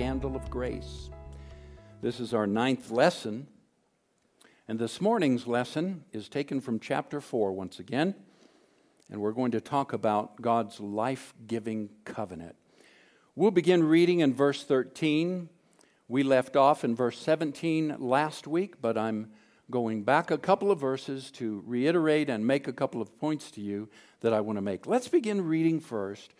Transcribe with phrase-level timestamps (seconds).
[0.00, 1.10] scandal of grace.
[2.00, 3.46] This is our ninth lesson.
[4.66, 8.14] And this morning's lesson is taken from chapter 4 once again.
[9.10, 12.56] And we're going to talk about God's life giving covenant.
[13.34, 15.50] We'll begin reading in verse 13.
[16.08, 19.30] We left off in verse 17 last week, but I'm
[19.70, 23.60] going back a couple of verses to reiterate and make a couple of points to
[23.60, 23.90] you
[24.20, 24.86] that I want to make.
[24.86, 26.32] Let's begin reading first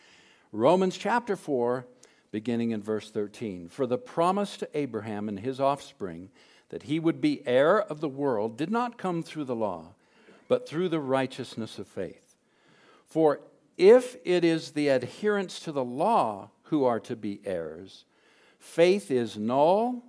[0.51, 1.85] Romans chapter 4,
[2.31, 3.69] beginning in verse 13.
[3.69, 6.31] For the promise to Abraham and his offspring
[6.69, 9.95] that he would be heir of the world did not come through the law,
[10.49, 12.37] but through the righteousness of faith.
[13.07, 13.41] For
[13.77, 18.05] if it is the adherents to the law who are to be heirs,
[18.59, 20.05] faith is null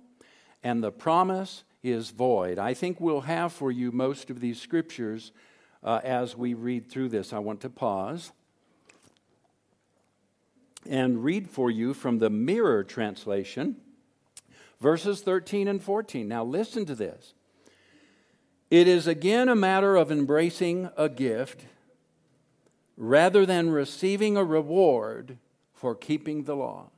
[0.62, 2.58] and the promise is void.
[2.58, 5.32] I think we'll have for you most of these scriptures
[5.82, 7.32] uh, as we read through this.
[7.32, 8.30] I want to pause
[10.88, 13.76] and read for you from the Mirror translation
[14.82, 16.26] verses 13 and 14.
[16.26, 17.34] Now, listen to this.
[18.68, 21.64] It is again a matter of embracing a gift
[22.96, 25.38] rather than receiving a reward
[25.72, 26.90] for keeping the law.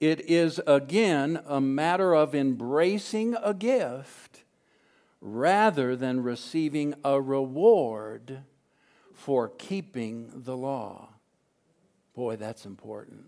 [0.00, 4.42] It is again a matter of embracing a gift
[5.20, 8.40] rather than receiving a reward
[9.24, 11.08] for keeping the law.
[12.14, 13.24] Boy, that's important.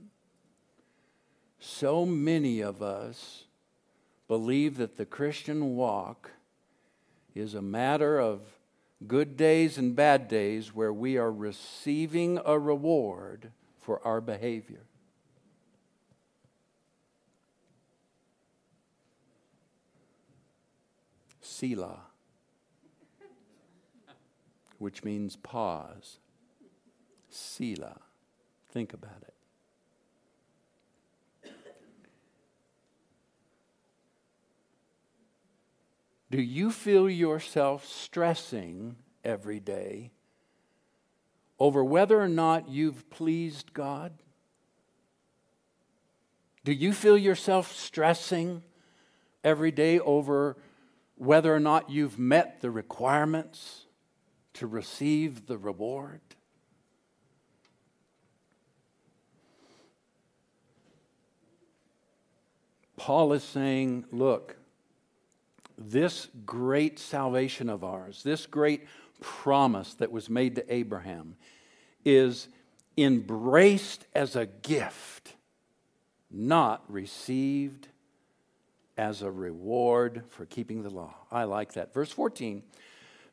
[1.58, 3.44] So many of us
[4.28, 6.32] believe that the Christian walk
[7.34, 8.42] is a matter of
[9.06, 14.84] good days and bad days where we are receiving a reward for our behavior.
[21.40, 22.00] Selah,
[24.78, 26.18] which means pause.
[27.28, 28.00] Sila.
[28.70, 29.34] Think about it.
[36.30, 40.10] Do you feel yourself stressing every day
[41.58, 44.12] over whether or not you've pleased God?
[46.64, 48.64] Do you feel yourself stressing
[49.44, 50.56] every day over
[51.14, 53.85] whether or not you've met the requirements
[54.56, 56.20] to receive the reward?
[62.96, 64.56] Paul is saying, look,
[65.78, 68.86] this great salvation of ours, this great
[69.20, 71.36] promise that was made to Abraham,
[72.04, 72.48] is
[72.96, 75.34] embraced as a gift,
[76.30, 77.88] not received
[78.96, 81.14] as a reward for keeping the law.
[81.30, 81.92] I like that.
[81.92, 82.62] Verse 14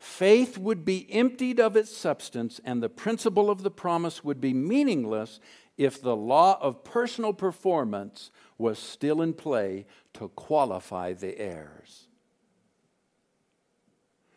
[0.03, 4.53] faith would be emptied of its substance, and the principle of the promise would be
[4.53, 5.39] meaningless
[5.77, 12.07] if the law of personal performance was still in play to qualify the heirs.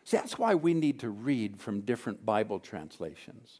[0.05, 3.59] See, that's why we need to read from different Bible translations.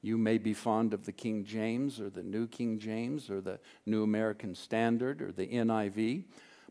[0.00, 3.60] You may be fond of the King James or the New King James or the
[3.84, 6.24] New American Standard or the NIV.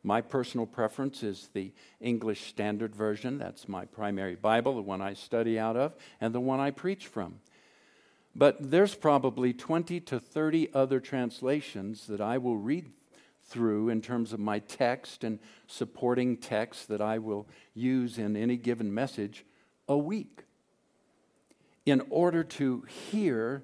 [0.06, 3.40] My personal preference is the English Standard Version.
[3.40, 7.08] That's my primary Bible, the one I study out of, and the one I preach
[7.08, 7.40] from.
[8.36, 12.92] But there's probably 20 to 30 other translations that I will read
[13.46, 18.58] through in terms of my text and supporting text that I will use in any
[18.58, 19.44] given message
[19.88, 20.44] a week
[21.88, 23.64] in order to hear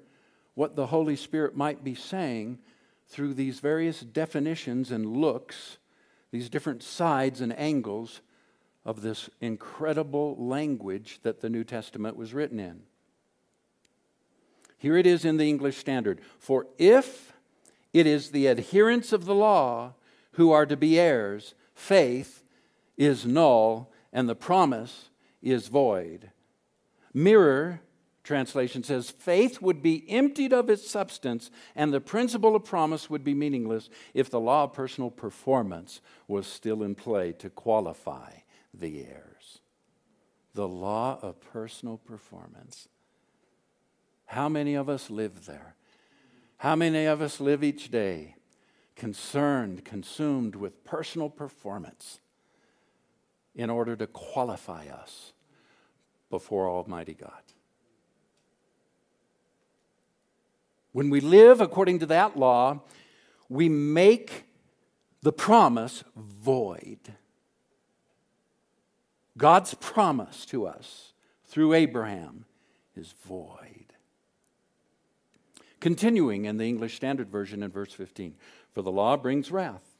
[0.54, 2.58] what the Holy Spirit might be saying
[3.06, 5.78] through these various definitions and looks,
[6.32, 8.20] these different sides and angles
[8.84, 12.82] of this incredible language that the New Testament was written in.
[14.76, 17.32] Here it is in the English Standard For if
[17.92, 19.94] it is the adherents of the law
[20.32, 21.54] who are to be heirs.
[21.74, 22.42] Faith
[22.96, 25.10] is null and the promise
[25.42, 26.30] is void.
[27.12, 27.80] Mirror
[28.22, 33.24] translation says faith would be emptied of its substance and the principle of promise would
[33.24, 38.30] be meaningless if the law of personal performance was still in play to qualify
[38.72, 39.60] the heirs.
[40.54, 42.88] The law of personal performance.
[44.26, 45.74] How many of us live there?
[46.58, 48.36] How many of us live each day
[48.94, 52.20] concerned, consumed with personal performance
[53.54, 55.32] in order to qualify us
[56.30, 57.51] before Almighty God?
[60.92, 62.82] When we live according to that law,
[63.48, 64.44] we make
[65.22, 67.14] the promise void.
[69.36, 71.12] God's promise to us
[71.46, 72.44] through Abraham
[72.94, 73.94] is void.
[75.80, 78.34] Continuing in the English Standard Version in verse 15
[78.70, 79.91] For the law brings wrath.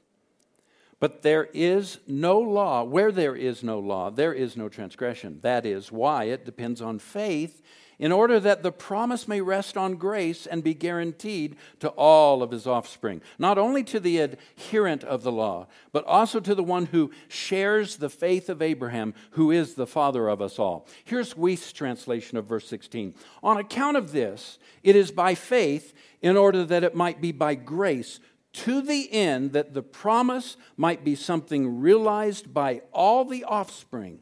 [1.02, 2.84] But there is no law.
[2.84, 5.40] Where there is no law, there is no transgression.
[5.42, 7.60] That is why it depends on faith
[7.98, 12.52] in order that the promise may rest on grace and be guaranteed to all of
[12.52, 16.86] his offspring, not only to the adherent of the law, but also to the one
[16.86, 20.86] who shares the faith of Abraham, who is the father of us all.
[21.04, 23.12] Here's Wuest's translation of verse 16.
[23.42, 27.56] On account of this, it is by faith, in order that it might be by
[27.56, 28.20] grace
[28.52, 34.20] to the end that the promise might be something realized by all the offspring,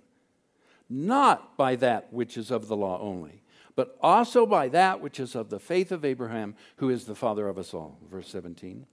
[0.89, 3.41] not by that which is of the law only
[3.81, 7.49] but also by that which is of the faith of Abraham, who is the father
[7.49, 7.99] of us all.
[8.11, 8.85] Verse 17.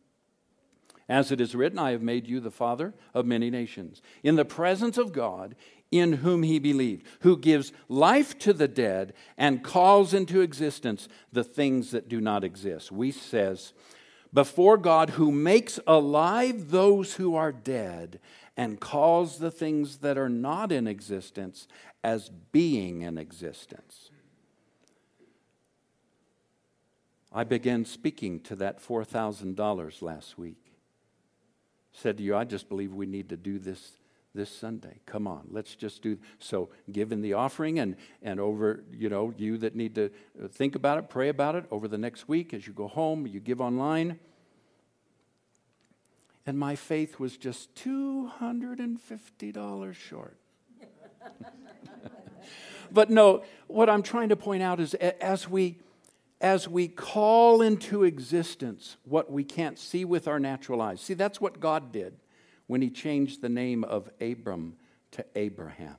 [1.10, 4.46] As it is written, I have made you the father of many nations, in the
[4.46, 5.56] presence of God,
[5.92, 11.44] in whom he believed, who gives life to the dead and calls into existence the
[11.44, 12.90] things that do not exist.
[12.90, 13.74] Wuest says,
[14.38, 18.20] before God, who makes alive those who are dead
[18.56, 21.68] and calls the things that are not in existence
[22.04, 24.12] as being in existence.
[27.34, 30.72] I began speaking to that $4,000 last week.
[31.92, 33.94] Said to you, I just believe we need to do this
[34.38, 35.00] this Sunday.
[35.06, 36.70] Come on, let's just do so.
[36.90, 40.12] Giving the offering and and over you know you that need to
[40.42, 43.28] uh, think about it, pray about it over the next week as you go home.
[43.28, 44.20] You give online.
[46.46, 50.38] And my faith was just two hundred and fifty dollars short.
[52.92, 55.80] but no, what I'm trying to point out is as we
[56.40, 61.02] as we call into existence what we can't see with our natural eyes.
[61.02, 62.14] See, that's what God did
[62.68, 64.76] when He changed the name of Abram
[65.12, 65.98] to Abraham,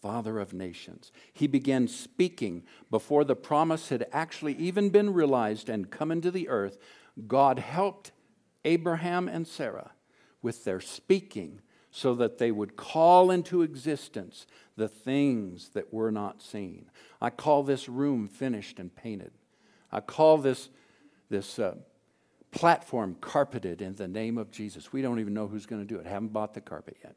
[0.00, 1.12] father of nations.
[1.32, 6.48] He began speaking before the promise had actually even been realized and come into the
[6.48, 6.78] earth.
[7.26, 8.12] God helped
[8.64, 9.92] Abraham and Sarah
[10.42, 16.42] with their speaking so that they would call into existence the things that were not
[16.42, 16.86] seen.
[17.20, 19.30] I call this room finished and painted.
[19.92, 20.70] I call this,
[21.30, 21.76] this uh,
[22.54, 24.92] platform carpeted in the name of Jesus.
[24.92, 26.06] We don't even know who's going to do it.
[26.06, 27.16] Haven't bought the carpet yet.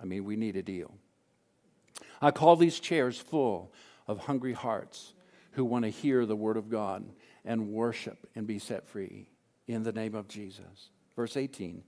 [0.00, 0.92] I mean, we need a deal.
[2.22, 3.72] I call these chairs full
[4.06, 5.14] of hungry hearts
[5.52, 7.04] who want to hear the word of God
[7.44, 9.28] and worship and be set free
[9.66, 10.90] in the name of Jesus.
[11.14, 11.82] Verse 18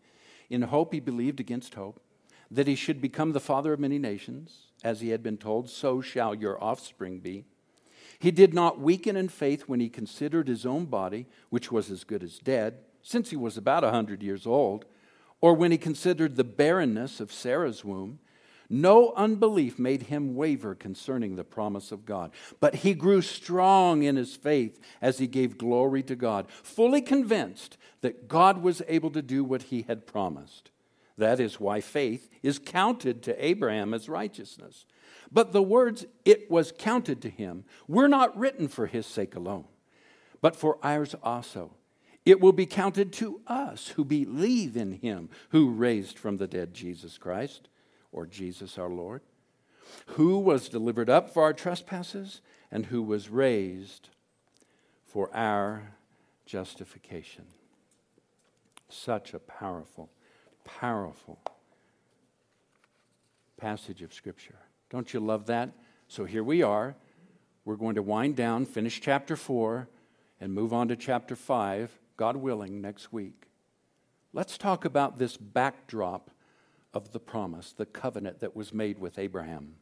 [0.52, 1.98] in hope, he believed against hope
[2.50, 6.02] that he should become the father of many nations, as he had been told, so
[6.02, 7.46] shall your offspring be.
[8.22, 12.04] He did not weaken in faith when he considered his own body, which was as
[12.04, 14.84] good as dead, since he was about a hundred years old,
[15.40, 18.20] or when he considered the barrenness of Sarah's womb.
[18.70, 22.30] No unbelief made him waver concerning the promise of God,
[22.60, 27.76] but he grew strong in his faith as he gave glory to God, fully convinced
[28.02, 30.70] that God was able to do what he had promised.
[31.18, 34.86] That is why faith is counted to Abraham as righteousness.
[35.32, 39.64] But the words, it was counted to him, were not written for his sake alone,
[40.40, 41.72] but for ours also.
[42.24, 46.74] It will be counted to us who believe in him who raised from the dead
[46.74, 47.68] Jesus Christ
[48.12, 49.22] or Jesus our Lord,
[50.06, 54.10] who was delivered up for our trespasses and who was raised
[55.04, 55.94] for our
[56.46, 57.46] justification.
[58.88, 60.10] Such a powerful,
[60.64, 61.40] powerful
[63.56, 64.58] passage of Scripture.
[64.92, 65.70] Don't you love that?
[66.06, 66.94] So here we are.
[67.64, 69.88] We're going to wind down, finish chapter 4,
[70.38, 73.46] and move on to chapter 5, God willing, next week.
[74.34, 76.30] Let's talk about this backdrop
[76.92, 79.76] of the promise, the covenant that was made with Abraham.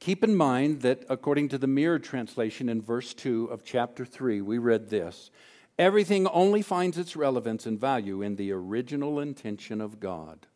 [0.00, 4.40] Keep in mind that according to the mirror translation in verse 2 of chapter 3,
[4.40, 5.30] we read this
[5.78, 10.48] Everything only finds its relevance and value in the original intention of God,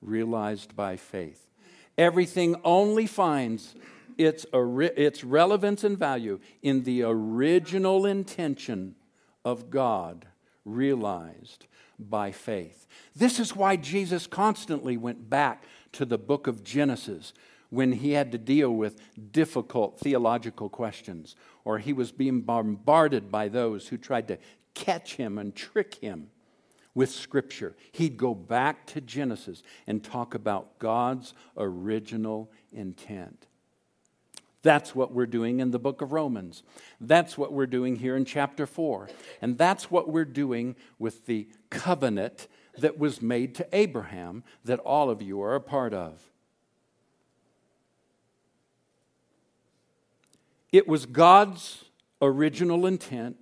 [0.00, 1.46] realized by faith.
[1.98, 3.74] Everything only finds
[4.16, 8.94] its, its relevance and value in the original intention
[9.44, 10.26] of God,
[10.64, 11.66] realized
[11.98, 12.86] by faith.
[13.14, 17.32] This is why Jesus constantly went back to the book of Genesis
[17.70, 19.00] when he had to deal with
[19.32, 24.38] difficult theological questions or he was being bombarded by those who tried to
[24.74, 26.30] catch him and trick him
[27.00, 27.74] with Scripture.
[27.92, 33.46] He'd go back to Genesis and talk about God's original intent.
[34.60, 36.62] That's what we're doing in the book of Romans.
[37.00, 39.08] That's what we're doing here in chapter 4.
[39.40, 45.08] And that's what we're doing with the covenant that was made to Abraham that all
[45.08, 46.20] of you are a part of.
[50.70, 51.82] It was God's
[52.20, 53.38] original intent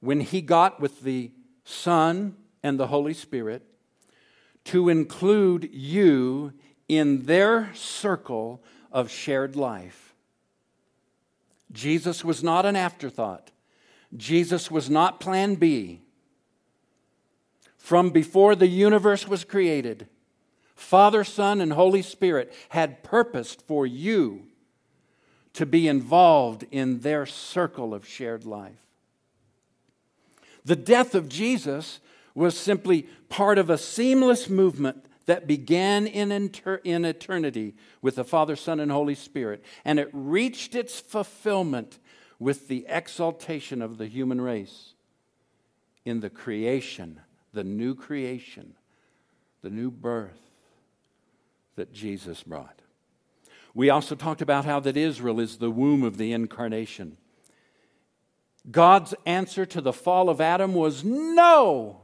[0.00, 1.30] when He got with the
[1.66, 3.62] Son and the Holy Spirit
[4.64, 6.52] to include you
[6.88, 10.14] in their circle of shared life.
[11.72, 13.50] Jesus was not an afterthought.
[14.16, 16.02] Jesus was not plan B.
[17.76, 20.08] From before the universe was created,
[20.76, 24.44] Father, Son, and Holy Spirit had purposed for you
[25.54, 28.85] to be involved in their circle of shared life.
[30.66, 32.00] The death of Jesus
[32.34, 38.24] was simply part of a seamless movement that began in, inter- in eternity with the
[38.24, 42.00] Father, Son, and Holy Spirit, and it reached its fulfillment
[42.40, 44.94] with the exaltation of the human race
[46.04, 47.20] in the creation,
[47.52, 48.74] the new creation,
[49.62, 50.50] the new birth
[51.76, 52.82] that Jesus brought.
[53.72, 57.18] We also talked about how that Israel is the womb of the incarnation.
[58.70, 62.02] God's answer to the fall of Adam was no.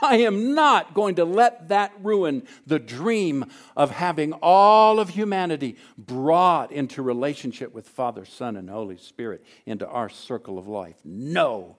[0.00, 5.76] I am not going to let that ruin the dream of having all of humanity
[5.98, 10.96] brought into relationship with Father, Son, and Holy Spirit into our circle of life.
[11.04, 11.76] No.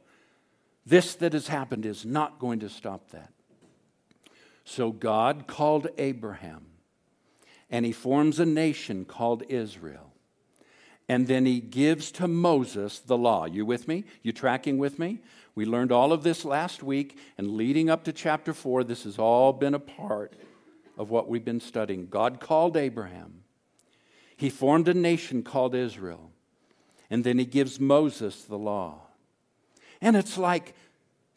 [0.86, 3.32] This that has happened is not going to stop that.
[4.66, 6.66] So God called Abraham
[7.70, 10.11] and he forms a nation called Israel.
[11.12, 13.44] And then he gives to Moses the law.
[13.44, 14.06] You with me?
[14.24, 15.20] You tracking with me?
[15.56, 19.20] We learned all of this last week, and leading up to chapter 4, this has
[19.20, 20.32] all been a part
[20.98, 22.08] of what we've been studying.
[22.08, 23.44] God called Abraham,
[24.38, 26.32] he formed a nation called Israel,
[27.10, 29.02] and then he gives Moses the law.
[30.00, 30.76] And it's like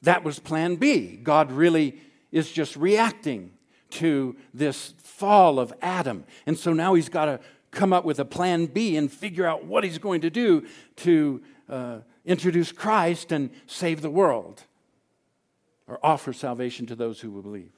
[0.03, 1.17] that was plan B.
[1.17, 2.01] God really
[2.31, 3.51] is just reacting
[3.91, 6.23] to this fall of Adam.
[6.47, 7.41] And so now he's got to
[7.75, 10.67] come up with a plan B and figure out what he's going to do
[10.97, 14.63] to uh, introduce Christ and save the world
[15.87, 17.73] or offer salvation to those who will believe.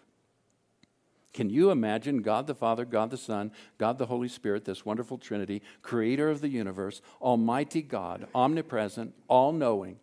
[1.36, 5.18] Can you imagine God the Father, God the Son, God the Holy Spirit, this wonderful
[5.18, 9.98] Trinity, creator of the universe, Almighty God, omnipresent, all knowing,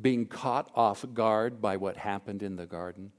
[0.00, 3.10] being caught off guard by what happened in the garden?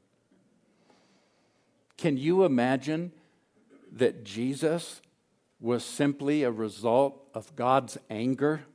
[1.97, 3.11] Can you imagine
[3.91, 5.01] that Jesus
[5.63, 8.65] was simply a result of God's anger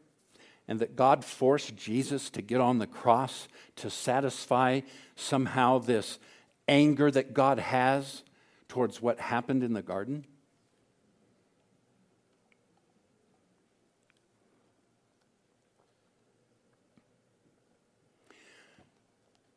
[0.67, 4.81] and that God forced Jesus to get on the cross to satisfy
[5.15, 6.19] somehow this
[6.67, 8.23] anger that God has
[8.69, 10.25] towards what happened in the garden?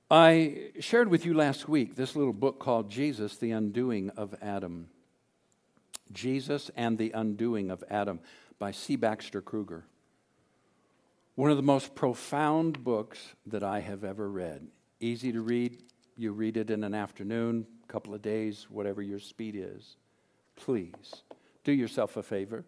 [0.10, 4.90] I shared with you last week this little book called Jesus, the Undoing of Adam.
[6.14, 8.20] Jesus and the Undoing of Adam
[8.60, 8.96] by C.
[8.96, 9.86] Baxter Kruger.
[11.36, 14.68] One of the most profound books that I have ever read.
[15.00, 15.82] Easy to read.
[16.18, 19.96] You read it in an afternoon, a couple of days, whatever your speed is.
[20.56, 21.24] Please
[21.64, 22.66] do yourself a favor.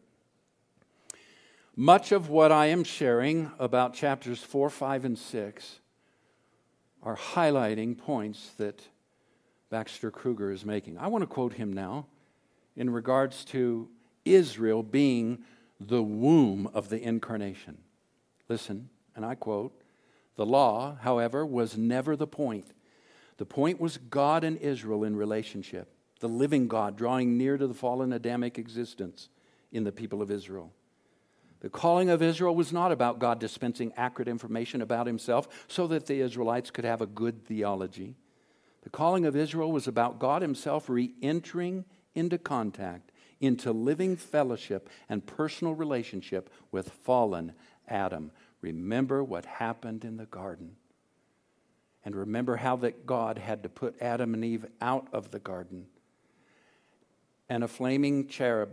[1.75, 5.79] Much of what I am sharing about chapters 4, 5, and 6
[7.01, 8.87] are highlighting points that
[9.69, 10.97] Baxter Kruger is making.
[10.97, 12.05] I want to quote him now
[12.75, 13.89] in regards to
[14.25, 15.43] Israel being
[15.79, 17.77] the womb of the incarnation.
[18.49, 19.73] Listen, and I quote
[20.35, 22.67] The law, however, was never the point.
[23.37, 25.89] The point was God and Israel in relationship,
[26.19, 29.29] the living God drawing near to the fallen Adamic existence
[29.71, 30.71] in the people of Israel.
[31.63, 36.05] The calling of Israel was not about God dispensing accurate information about himself so that
[36.05, 38.15] the Israelites could have a good theology.
[38.81, 44.89] The calling of Israel was about God himself re entering into contact, into living fellowship
[45.09, 47.53] and personal relationship with fallen
[47.87, 48.31] Adam.
[48.61, 50.75] Remember what happened in the garden.
[52.05, 55.87] And remember how that God had to put Adam and Eve out of the garden.
[57.49, 58.71] And a flaming cherub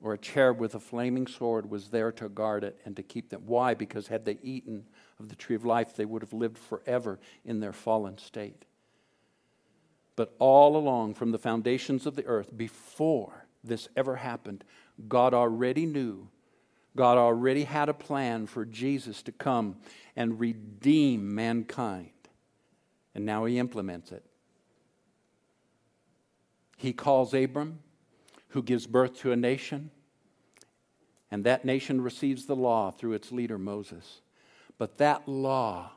[0.00, 3.30] or a cherub with a flaming sword was there to guard it and to keep
[3.30, 3.42] them.
[3.46, 3.74] Why?
[3.74, 4.84] Because had they eaten
[5.18, 8.64] of the tree of life, they would have lived forever in their fallen state.
[10.18, 14.64] But all along, from the foundations of the earth, before this ever happened,
[15.06, 16.26] God already knew,
[16.96, 19.76] God already had a plan for Jesus to come
[20.16, 22.10] and redeem mankind.
[23.14, 24.24] And now he implements it.
[26.76, 27.78] He calls Abram
[28.48, 29.92] who gives birth to a nation,
[31.30, 34.20] and that nation receives the law through its leader, Moses.
[34.78, 35.92] But that law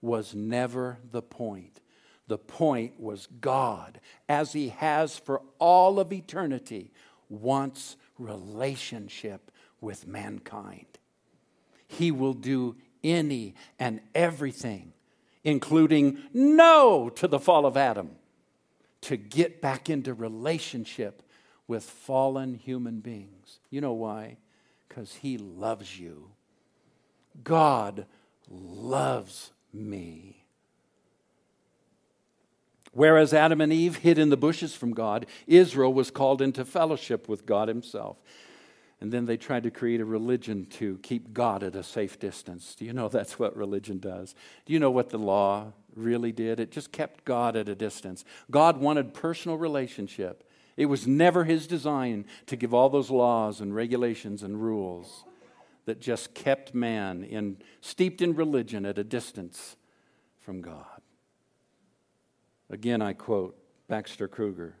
[0.00, 1.80] was never the point.
[2.26, 6.90] The point was God, as He has for all of eternity,
[7.28, 9.50] wants relationship
[9.80, 10.86] with mankind.
[11.86, 14.92] He will do any and everything,
[15.42, 18.12] including no to the fall of Adam,
[19.02, 21.22] to get back into relationship
[21.68, 23.58] with fallen human beings.
[23.70, 24.38] You know why?
[24.88, 26.30] Because He loves you.
[27.42, 28.06] God
[28.48, 30.43] loves me.
[32.94, 37.28] Whereas Adam and Eve hid in the bushes from God, Israel was called into fellowship
[37.28, 38.16] with God Himself.
[39.00, 42.74] And then they tried to create a religion to keep God at a safe distance.
[42.74, 44.34] Do you know that's what religion does?
[44.64, 46.60] Do you know what the law really did?
[46.60, 48.24] It just kept God at a distance.
[48.50, 50.48] God wanted personal relationship.
[50.76, 55.24] It was never his design to give all those laws and regulations and rules
[55.86, 59.76] that just kept man in, steeped in religion at a distance
[60.40, 60.93] from God.
[62.74, 63.56] Again, I quote
[63.88, 64.76] Baxter Kruger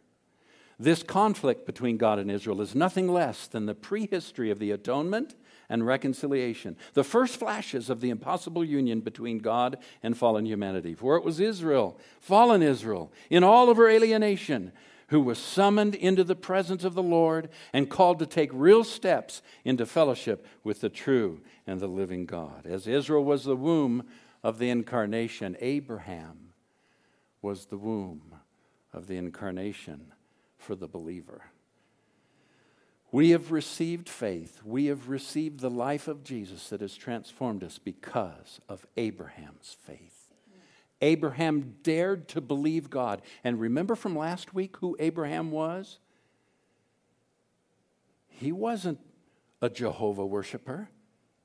[0.78, 5.36] this conflict between God and Israel is nothing less than the prehistory of the atonement
[5.68, 10.94] and reconciliation, the first flashes of the impossible union between God and fallen humanity.
[10.94, 14.72] For it was Israel, fallen Israel, in all of her alienation,
[15.08, 19.42] who was summoned into the presence of the Lord and called to take real steps
[19.64, 22.66] into fellowship with the true and the living God.
[22.66, 24.04] As Israel was the womb
[24.42, 26.43] of the incarnation, Abraham
[27.44, 28.34] was the womb
[28.90, 30.14] of the incarnation
[30.56, 31.42] for the believer.
[33.12, 34.62] We have received faith.
[34.64, 40.32] We have received the life of Jesus that has transformed us because of Abraham's faith.
[41.02, 43.20] Abraham dared to believe God.
[43.44, 45.98] And remember from last week who Abraham was?
[48.26, 49.00] He wasn't
[49.60, 50.88] a Jehovah worshiper.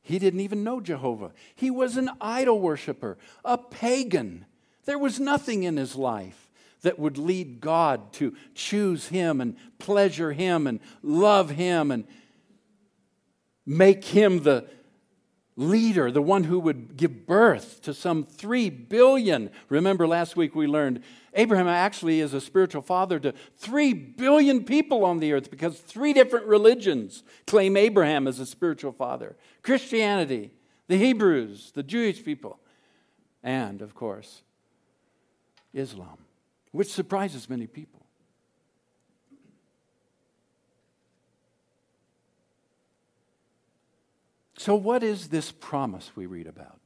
[0.02, 1.34] He didn't even know Jehovah.
[1.54, 4.46] He was an idol worshiper, a pagan.
[4.90, 6.50] There was nothing in his life
[6.82, 12.06] that would lead God to choose him and pleasure him and love him and
[13.68, 14.66] make him the
[15.56, 19.52] leader, the one who would give birth to some three billion.
[19.70, 21.04] Remember, last week we learned
[21.36, 26.14] Abraham actually is a spiritual father to three billion people on the earth because three
[26.14, 30.50] different religions claim Abraham as a spiritual father Christianity,
[30.88, 32.60] the Hebrews, the Jewish people,
[33.44, 34.42] and, of course,
[35.74, 36.18] Islam
[36.72, 38.06] which surprises many people.
[44.58, 46.80] So, what is this promise we read about?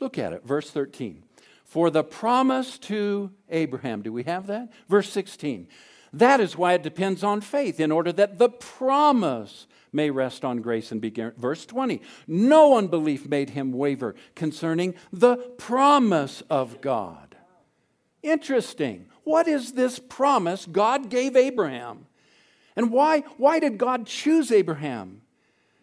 [0.00, 1.22] Look at it, verse 13.
[1.64, 4.72] For the promise to Abraham, do we have that?
[4.88, 5.68] Verse 16.
[6.14, 10.58] That is why it depends on faith, in order that the promise may rest on
[10.58, 11.40] grace and be guaranteed.
[11.40, 12.00] Verse 20.
[12.26, 17.31] No unbelief made him waver concerning the promise of God.
[18.22, 19.06] Interesting.
[19.24, 22.06] What is this promise God gave Abraham?
[22.76, 25.22] And why, why did God choose Abraham?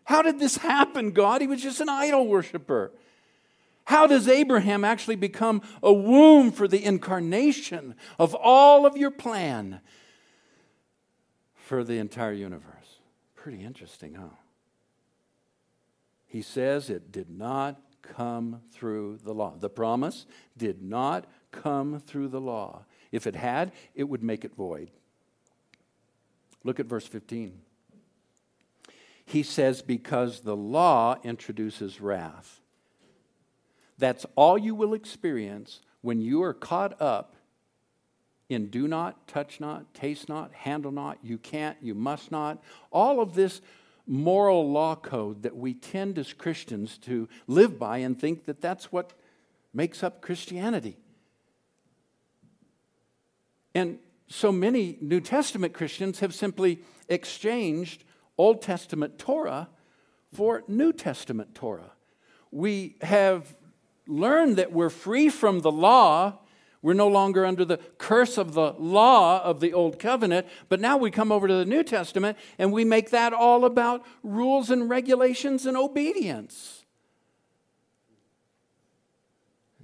[0.05, 1.41] How did this happen, God?
[1.41, 2.91] He was just an idol worshiper.
[3.85, 9.81] How does Abraham actually become a womb for the incarnation of all of your plan
[11.55, 12.99] for the entire universe?
[13.35, 14.35] Pretty interesting, huh?
[16.27, 19.55] He says it did not come through the law.
[19.59, 20.25] The promise
[20.55, 22.85] did not come through the law.
[23.11, 24.91] If it had, it would make it void.
[26.63, 27.59] Look at verse 15.
[29.25, 32.61] He says, Because the law introduces wrath.
[33.97, 37.35] That's all you will experience when you are caught up
[38.49, 42.63] in do not, touch not, taste not, handle not, you can't, you must not.
[42.91, 43.61] All of this
[44.07, 48.91] moral law code that we tend as Christians to live by and think that that's
[48.91, 49.13] what
[49.71, 50.97] makes up Christianity.
[53.79, 58.03] And so many New Testament Christians have simply exchanged
[58.37, 59.69] Old Testament Torah
[60.33, 61.93] for New Testament Torah.
[62.51, 63.55] We have
[64.05, 66.39] learned that we're free from the law.
[66.81, 70.97] We're no longer under the curse of the law of the Old Covenant, but now
[70.97, 74.89] we come over to the New Testament and we make that all about rules and
[74.89, 76.78] regulations and obedience.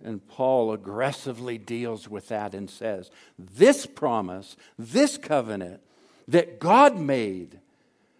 [0.06, 5.82] And Paul aggressively deals with that and says, This promise, this covenant
[6.28, 7.60] that God made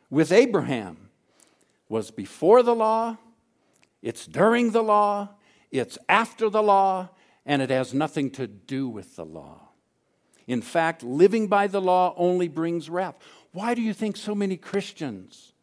[0.10, 1.10] with Abraham
[1.88, 3.18] was before the law,
[4.02, 5.30] it's during the law,
[5.70, 7.10] it's after the law,
[7.46, 9.70] and it has nothing to do with the law.
[10.48, 13.16] In fact, living by the law only brings wrath.
[13.52, 15.54] Why do you think so many Christians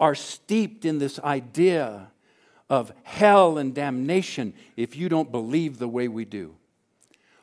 [0.00, 2.10] are steeped in this idea
[2.70, 6.54] of hell and damnation if you don't believe the way we do?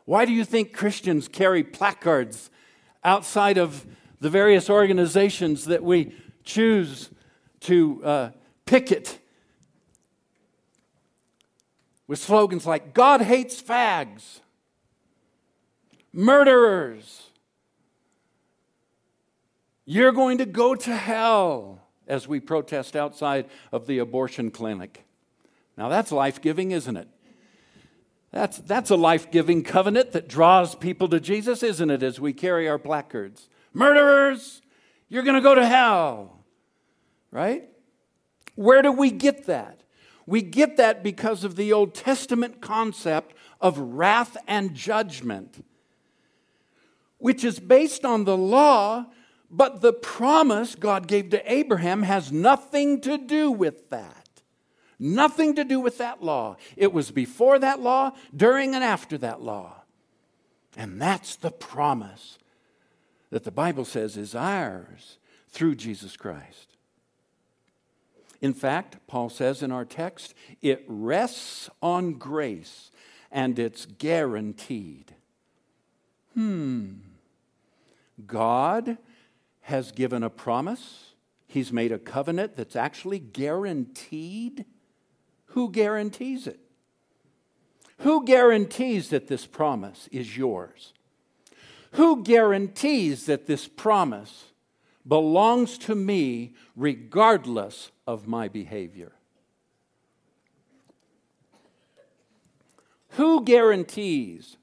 [0.05, 2.49] Why do you think Christians carry placards
[3.03, 3.85] outside of
[4.19, 7.09] the various organizations that we choose
[7.61, 8.29] to uh,
[8.65, 9.19] picket
[12.07, 14.39] with slogans like God hates fags,
[16.13, 17.29] murderers,
[19.85, 25.04] you're going to go to hell as we protest outside of the abortion clinic.
[25.77, 27.07] Now that's life giving, isn't it?
[28.31, 32.33] That's, that's a life giving covenant that draws people to Jesus, isn't it, as we
[32.33, 33.47] carry our placards?
[33.73, 34.61] Murderers,
[35.07, 36.43] you're going to go to hell.
[37.31, 37.69] Right?
[38.55, 39.81] Where do we get that?
[40.25, 45.63] We get that because of the Old Testament concept of wrath and judgment,
[47.17, 49.05] which is based on the law,
[49.51, 54.24] but the promise God gave to Abraham has nothing to do with that.
[54.99, 56.57] Nothing to do with that law.
[56.77, 59.83] It was before that law, during and after that law.
[60.77, 62.37] And that's the promise
[63.29, 65.17] that the Bible says is ours
[65.49, 66.77] through Jesus Christ.
[68.41, 72.91] In fact, Paul says in our text, it rests on grace
[73.31, 75.15] and it's guaranteed.
[76.33, 76.91] Hmm.
[78.25, 78.97] God
[79.61, 81.13] has given a promise,
[81.47, 84.65] He's made a covenant that's actually guaranteed.
[85.55, 86.59] Who guarantees it?
[87.99, 90.91] Who guarantees that this promise is yours?
[91.91, 94.51] Who guarantees that this promise
[95.07, 99.13] belongs to me regardless of my behavior?
[103.11, 104.57] Who guarantees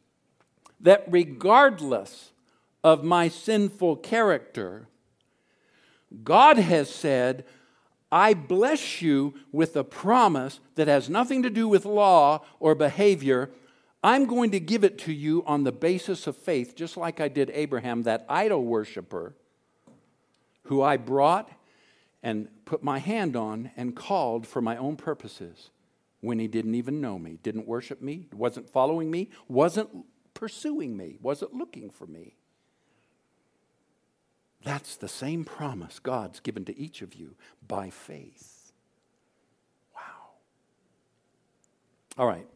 [0.78, 2.32] that regardless
[2.84, 4.88] of my sinful character,
[6.22, 7.46] God has said,
[8.12, 13.50] I bless you with a promise that has nothing to do with law or behavior.
[14.04, 17.28] I'm going to give it to you on the basis of faith, just like I
[17.28, 19.34] did Abraham, that idol worshiper
[20.64, 21.50] who I brought
[22.22, 25.70] and put my hand on and called for my own purposes
[26.20, 29.88] when he didn't even know me, didn't worship me, wasn't following me, wasn't
[30.34, 32.36] pursuing me, wasn't looking for me.
[34.64, 37.34] That's the same promise God's given to each of you
[37.66, 38.72] by faith.
[39.94, 40.30] Wow.
[42.16, 42.46] All right.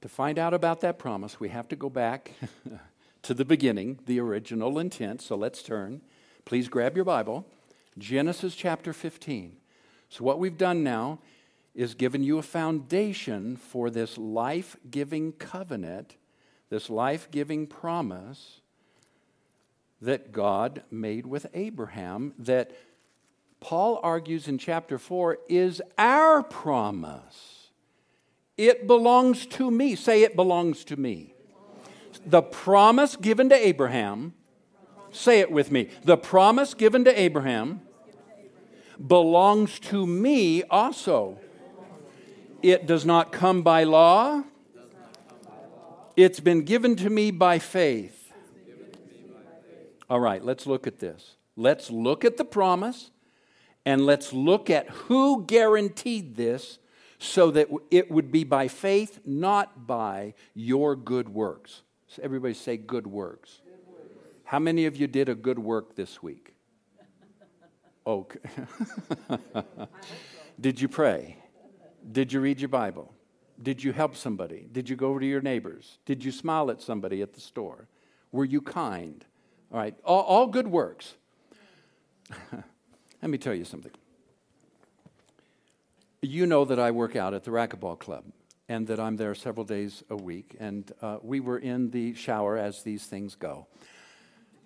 [0.00, 2.32] To find out about that promise, we have to go back
[3.22, 5.22] to the beginning, the original intent.
[5.22, 6.00] So let's turn.
[6.44, 7.46] Please grab your Bible.
[7.98, 9.56] Genesis chapter 15.
[10.08, 11.20] So, what we've done now
[11.74, 16.16] is given you a foundation for this life giving covenant,
[16.68, 18.61] this life giving promise
[20.02, 22.72] that God made with Abraham, that
[23.60, 27.70] Paul argues in chapter 4 is our promise.
[28.58, 29.94] It belongs to me.
[29.94, 31.34] Say, it belongs to me.
[32.26, 34.34] The promise given to Abraham
[35.12, 35.90] Say it with me.
[36.04, 37.82] The promise given to Abraham
[39.06, 41.38] belongs to me also.
[42.62, 44.44] It does not come by law,
[46.16, 48.21] it's been given to me by faith.
[50.12, 51.36] All right, let's look at this.
[51.56, 53.10] Let's look at the promise
[53.86, 56.78] and let's look at who guaranteed this
[57.18, 61.80] so that it would be by faith, not by your good works.
[62.08, 63.62] So everybody say good works.
[64.44, 66.52] How many of you did a good work this week?
[68.06, 68.38] Okay.
[70.60, 71.38] did you pray?
[72.12, 73.14] Did you read your Bible?
[73.62, 74.68] Did you help somebody?
[74.70, 76.00] Did you go over to your neighbors?
[76.04, 77.88] Did you smile at somebody at the store?
[78.30, 79.24] Were you kind?
[79.72, 81.14] All right, all, all good works.
[82.52, 83.92] Let me tell you something.
[86.20, 88.24] You know that I work out at the racquetball club
[88.68, 90.56] and that I'm there several days a week.
[90.60, 93.66] And uh, we were in the shower as these things go.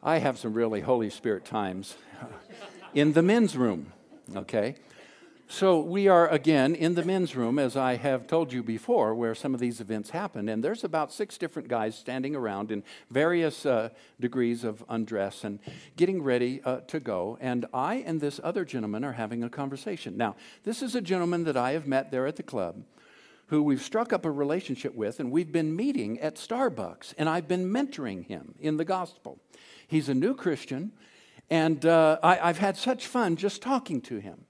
[0.03, 1.97] I have some really Holy Spirit times
[2.95, 3.92] in the men's room,
[4.35, 4.77] okay?
[5.49, 9.35] So we are again in the men's room, as I have told you before, where
[9.35, 10.49] some of these events happen.
[10.49, 12.83] And there's about six different guys standing around in
[13.13, 15.61] various uh, degrees of undress and
[15.97, 17.39] getting ready uh, to go.
[17.41, 20.17] And I and this other gentleman are having a conversation.
[20.17, 22.83] Now, this is a gentleman that I have met there at the club
[23.47, 27.47] who we've struck up a relationship with, and we've been meeting at Starbucks, and I've
[27.47, 29.39] been mentoring him in the gospel.
[29.87, 30.91] He's a new Christian,
[31.49, 34.47] and uh, I, have had such fun just talking to him.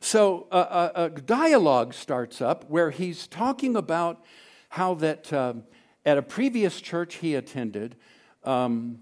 [0.00, 4.22] So uh, a, a, dialogue starts up where he's talking about
[4.70, 5.54] how that uh,
[6.04, 7.96] at a previous church he attended,
[8.44, 8.98] um,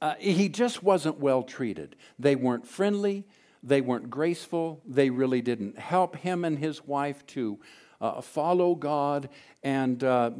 [0.00, 1.96] uh, he just wasn't well treated.
[2.18, 3.24] They weren't friendly,
[3.62, 7.58] they weren't graceful, they really didn't help him and his wife to
[8.00, 9.30] uh, follow God,
[9.62, 10.32] and uh,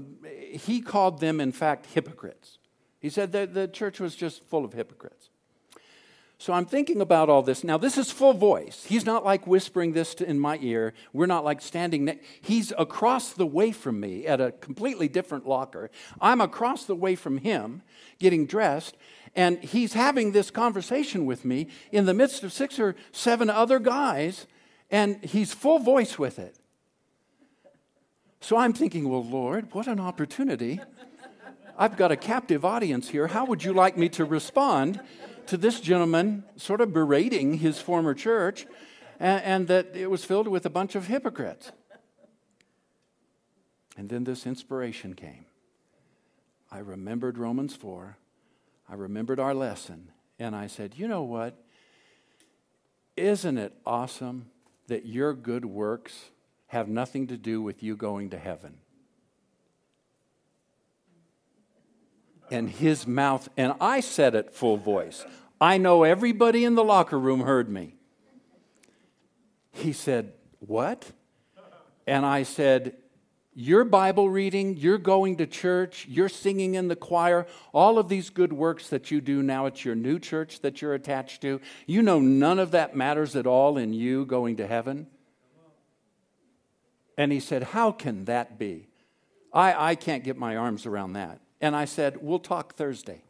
[0.52, 2.58] he called them, in fact, hypocrites.
[3.00, 5.30] He said that the church was just full of hypocrites.
[6.44, 7.64] So I'm thinking about all this.
[7.64, 8.84] Now, this is full voice.
[8.86, 10.92] He's not like whispering this in my ear.
[11.14, 12.18] We're not like standing.
[12.42, 15.90] He's across the way from me at a completely different locker.
[16.20, 17.80] I'm across the way from him
[18.18, 18.94] getting dressed,
[19.34, 23.78] and he's having this conversation with me in the midst of six or seven other
[23.78, 24.46] guys,
[24.90, 26.58] and he's full voice with it.
[28.42, 30.78] So I'm thinking, well, Lord, what an opportunity.
[31.78, 33.28] I've got a captive audience here.
[33.28, 35.00] How would you like me to respond?
[35.48, 38.66] To this gentleman sort of berating his former church
[39.20, 41.72] and, and that it was filled with a bunch of hypocrites.
[43.96, 45.46] And then this inspiration came.
[46.70, 48.16] I remembered Romans 4.
[48.88, 50.10] I remembered our lesson.
[50.38, 51.54] And I said, you know what?
[53.16, 54.50] Isn't it awesome
[54.88, 56.30] that your good works
[56.68, 58.78] have nothing to do with you going to heaven?
[62.54, 65.26] And his mouth, and I said it full voice.
[65.60, 67.94] I know everybody in the locker room heard me.
[69.72, 71.10] He said, What?
[72.06, 72.96] And I said,
[73.54, 78.30] Your Bible reading, you're going to church, you're singing in the choir, all of these
[78.30, 82.02] good works that you do now at your new church that you're attached to, you
[82.02, 85.08] know none of that matters at all in you going to heaven?
[87.18, 88.88] And he said, How can that be?
[89.52, 91.40] I, I can't get my arms around that.
[91.60, 93.22] And I said, We'll talk Thursday,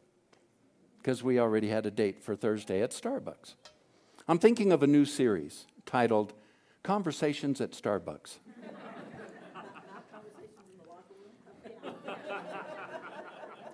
[0.98, 3.54] because we already had a date for Thursday at Starbucks.
[4.26, 6.32] I'm thinking of a new series titled
[6.82, 8.38] Conversations at Starbucks.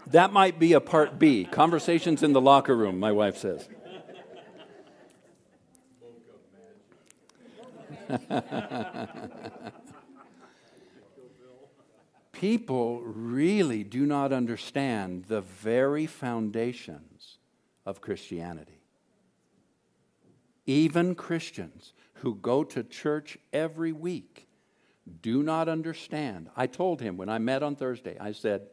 [0.08, 3.68] that might be a part B Conversations in the Locker Room, my wife says.
[12.40, 17.37] people really do not understand the very foundations
[17.85, 18.81] of Christianity.
[20.64, 24.48] Even Christians who go to church every week
[25.20, 26.48] do not understand.
[26.57, 28.68] I told him when I met on Thursday, I said,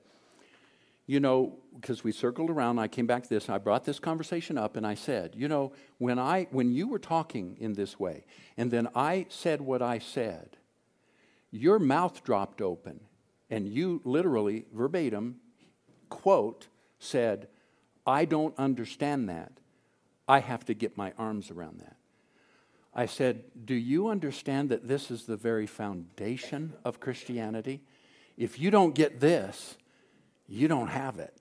[1.06, 4.58] you know, because we circled around, I came back to this, I brought this conversation
[4.58, 8.24] up, and I said, you know, when I when you were talking in this way,
[8.56, 10.56] and then I said what I said,
[11.52, 13.02] your mouth dropped open
[13.50, 15.38] and you literally, verbatim,
[16.10, 16.68] quote,
[17.00, 17.48] said,
[18.06, 19.52] I don't understand that.
[20.28, 21.96] I have to get my arms around that.
[22.94, 27.82] I said, Do you understand that this is the very foundation of Christianity?
[28.38, 29.78] If you don't get this,
[30.48, 31.34] you don't have it.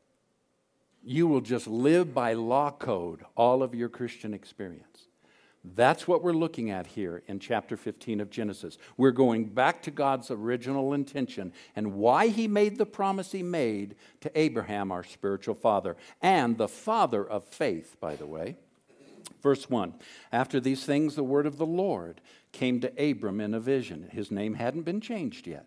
[1.02, 5.05] You will just live by law code all of your Christian experience.
[5.74, 8.78] That's what we're looking at here in chapter 15 of Genesis.
[8.96, 13.96] We're going back to God's original intention and why he made the promise he made
[14.20, 18.56] to Abraham, our spiritual father, and the father of faith, by the way.
[19.42, 19.94] Verse 1
[20.32, 22.20] After these things, the word of the Lord
[22.52, 24.08] came to Abram in a vision.
[24.12, 25.66] His name hadn't been changed yet.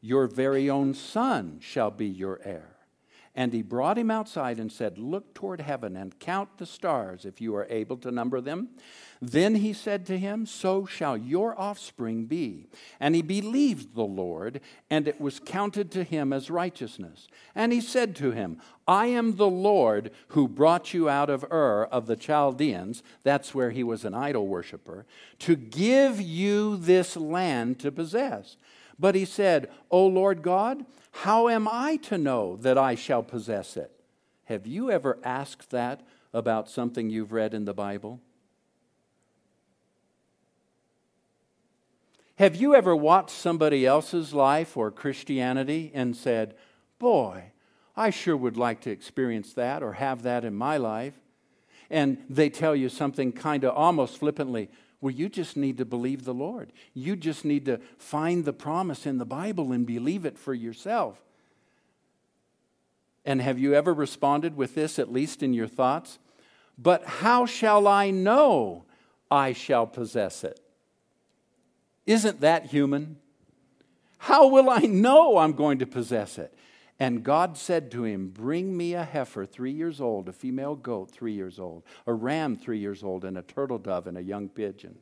[0.00, 2.78] your very own son shall be your heir.
[3.38, 7.40] And he brought him outside and said, Look toward heaven and count the stars if
[7.40, 8.70] you are able to number them.
[9.22, 12.66] Then he said to him, So shall your offspring be.
[12.98, 17.28] And he believed the Lord, and it was counted to him as righteousness.
[17.54, 21.84] And he said to him, I am the Lord who brought you out of Ur
[21.92, 25.06] of the Chaldeans, that's where he was an idol worshiper,
[25.38, 28.56] to give you this land to possess.
[28.98, 33.76] But he said, O Lord God, how am I to know that I shall possess
[33.76, 33.92] it?
[34.44, 36.00] Have you ever asked that
[36.32, 38.20] about something you've read in the Bible?
[42.36, 46.54] Have you ever watched somebody else's life or Christianity and said,
[46.98, 47.50] Boy,
[47.96, 51.14] I sure would like to experience that or have that in my life?
[51.90, 56.24] And they tell you something kind of almost flippantly, well, you just need to believe
[56.24, 56.72] the Lord.
[56.92, 61.22] You just need to find the promise in the Bible and believe it for yourself.
[63.24, 66.18] And have you ever responded with this, at least in your thoughts?
[66.76, 68.84] But how shall I know
[69.30, 70.58] I shall possess it?
[72.06, 73.18] Isn't that human?
[74.18, 76.52] How will I know I'm going to possess it?
[77.00, 81.10] And God said to him, Bring me a heifer three years old, a female goat
[81.10, 84.48] three years old, a ram three years old, and a turtle dove and a young
[84.48, 84.96] pigeon.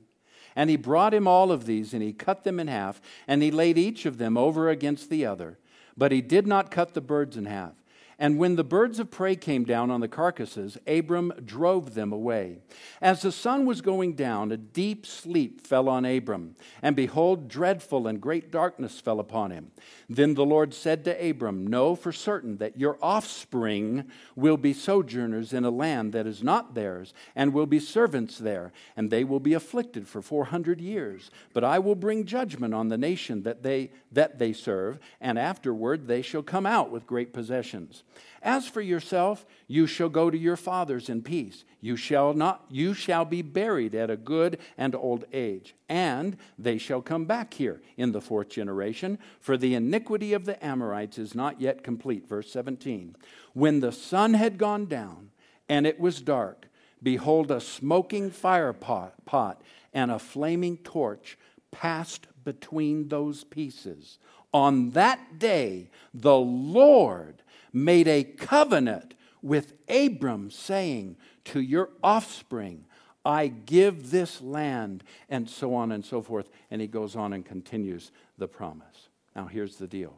[0.54, 3.50] And he brought him all of these, and he cut them in half, and he
[3.50, 5.59] laid each of them over against the other.
[5.96, 7.82] But he did not cut the birds in half.
[8.18, 12.61] And when the birds of prey came down on the carcasses, Abram drove them away.
[13.02, 16.57] As the sun was going down, a deep sleep fell on Abram.
[16.81, 19.70] And behold, dreadful and great darkness fell upon him.
[20.09, 25.52] Then the Lord said to Abram, Know for certain that your offspring will be sojourners
[25.52, 29.40] in a land that is not theirs, and will be servants there, and they will
[29.40, 31.31] be afflicted for four hundred years.
[31.52, 36.07] But I will bring judgment on the nation that they, that they serve, and afterward
[36.09, 38.05] they shall come out with great possessions.
[38.42, 41.64] As for yourself, you shall go to your fathers in peace.
[41.81, 46.79] You shall not you shall be buried at a good and old age, and they
[46.79, 51.35] shall come back here in the fourth generation, for the iniquity of the Amorites is
[51.35, 52.29] not yet complete.
[52.29, 53.16] Verse 17.
[53.52, 55.31] When the sun had gone down
[55.68, 56.68] and it was dark,
[57.02, 59.61] behold a smoking fire pot, pot
[59.92, 61.38] and a flaming torch
[61.70, 64.18] passed between those pieces.
[64.52, 67.42] On that day, the Lord
[67.76, 69.12] made a covenant
[69.42, 72.86] with Abram, saying, To your offspring,
[73.22, 76.48] I give this land, and so on and so forth.
[76.70, 79.10] And he goes on and continues the promise.
[79.34, 80.14] Now, here's the deal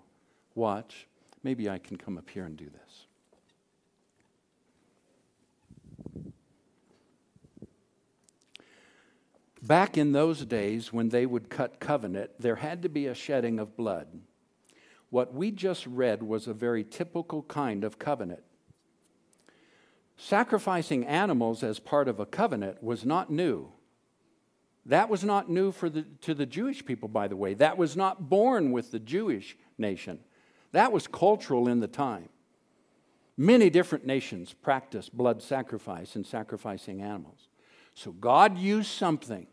[0.55, 1.09] watch.
[1.43, 3.07] Maybe I can come up here and do this.
[9.61, 13.59] Back in those days, when they would cut covenant, there had to be a shedding
[13.59, 14.07] of blood.
[15.11, 18.43] What we just read was a very typical kind of covenant.
[20.17, 23.73] Sacrificing animals as part of a covenant was not new.
[24.85, 27.55] That was not new for the, to the Jewish people, by the way.
[27.55, 30.19] That was not born with the Jewish nation.
[30.73, 32.29] That was cultural in the time.
[33.37, 37.49] Many different nations practiced blood sacrifice and sacrificing animals.
[37.95, 39.47] So God used something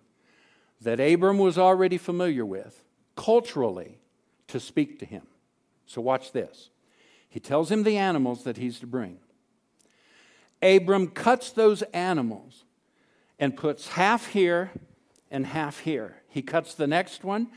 [0.81, 2.83] that Abram was already familiar with
[3.15, 3.99] culturally
[4.47, 5.23] to speak to him.
[5.85, 6.69] So watch this.
[7.27, 9.17] He tells him the animals that he's to bring.
[10.61, 12.63] Abram cuts those animals
[13.39, 14.71] and puts half here
[15.29, 16.21] and half here.
[16.29, 17.49] He cuts the next one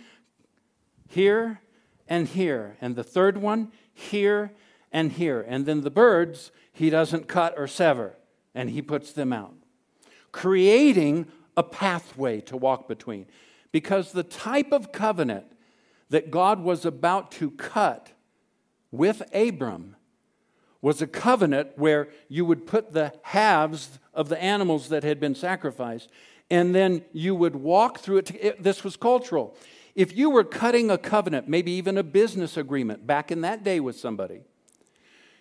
[1.08, 1.60] here
[2.08, 4.52] and here, and the third one here
[4.92, 5.44] and here.
[5.46, 8.16] And then the birds, he doesn't cut or sever,
[8.54, 9.54] and he puts them out,
[10.32, 13.26] creating a pathway to walk between.
[13.72, 15.46] Because the type of covenant
[16.10, 18.12] that God was about to cut
[18.90, 19.96] with Abram
[20.80, 25.34] was a covenant where you would put the halves of the animals that had been
[25.34, 26.08] sacrificed
[26.50, 28.30] and then you would walk through it.
[28.34, 28.62] it.
[28.62, 29.56] This was cultural.
[29.94, 33.80] If you were cutting a covenant, maybe even a business agreement back in that day
[33.80, 34.42] with somebody,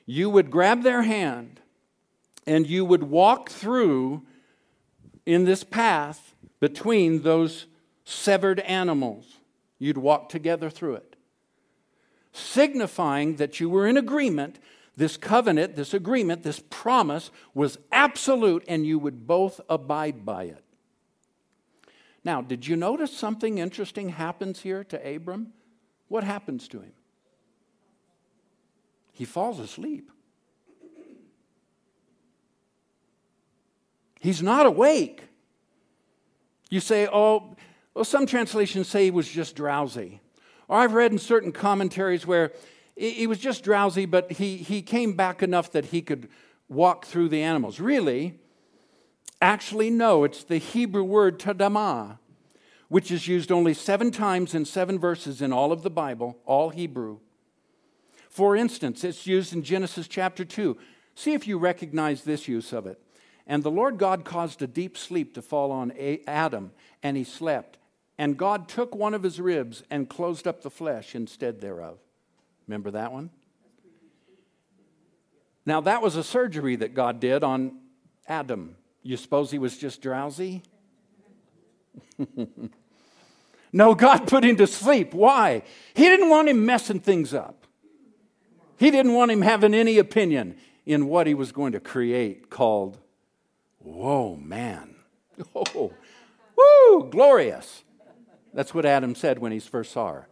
[0.06, 1.62] you would grab their hand
[2.46, 4.24] and you would walk through
[5.26, 7.68] in this path between those
[8.04, 9.38] severed animals.
[9.80, 11.07] You'd walk together through it
[12.38, 14.60] signifying that you were in agreement.
[14.96, 20.64] This covenant, this agreement, this promise was absolute, and you would both abide by it.
[22.24, 25.54] Now, did you notice something interesting happens here to Abram?
[26.08, 26.94] What happens to him?
[29.14, 30.12] He falls asleep.
[34.20, 35.24] He's not awake.
[36.70, 37.56] You say, oh,
[37.94, 40.20] well, some translations say he was just drowsy.
[40.68, 42.52] Or I've read in certain commentaries where
[42.96, 46.30] he was just drowsy, but he, he came back enough that he could
[46.68, 47.80] walk through the animals.
[47.80, 48.40] Really?
[49.42, 52.18] Actually, no, it's the Hebrew word tadamah,
[52.88, 56.70] which is used only seven times in seven verses in all of the Bible, all
[56.70, 57.20] Hebrew.
[58.30, 60.78] For instance, it's used in Genesis chapter 2.
[61.16, 63.00] See if you recognize this use of it.
[63.46, 65.94] And the Lord God caused a deep sleep to fall on
[66.28, 67.77] Adam, and he slept.
[68.18, 72.00] And God took one of his ribs and closed up the flesh instead thereof.
[72.68, 73.30] Remember that one?
[75.66, 77.78] Now, that was a surgery that God did on
[78.28, 78.76] Adam.
[79.04, 80.64] You suppose he was just drowsy?
[83.74, 85.14] no, God put him to sleep.
[85.14, 85.64] Why?
[85.94, 87.68] He didn't want him messing things up.
[88.78, 90.56] He didn't want him having any opinion
[90.86, 92.98] in what he was going to create called,
[93.80, 94.96] whoa, man.
[95.54, 95.94] Oh,
[96.58, 97.84] woo, glorious.
[98.58, 100.28] That's what Adam said when he first saw her.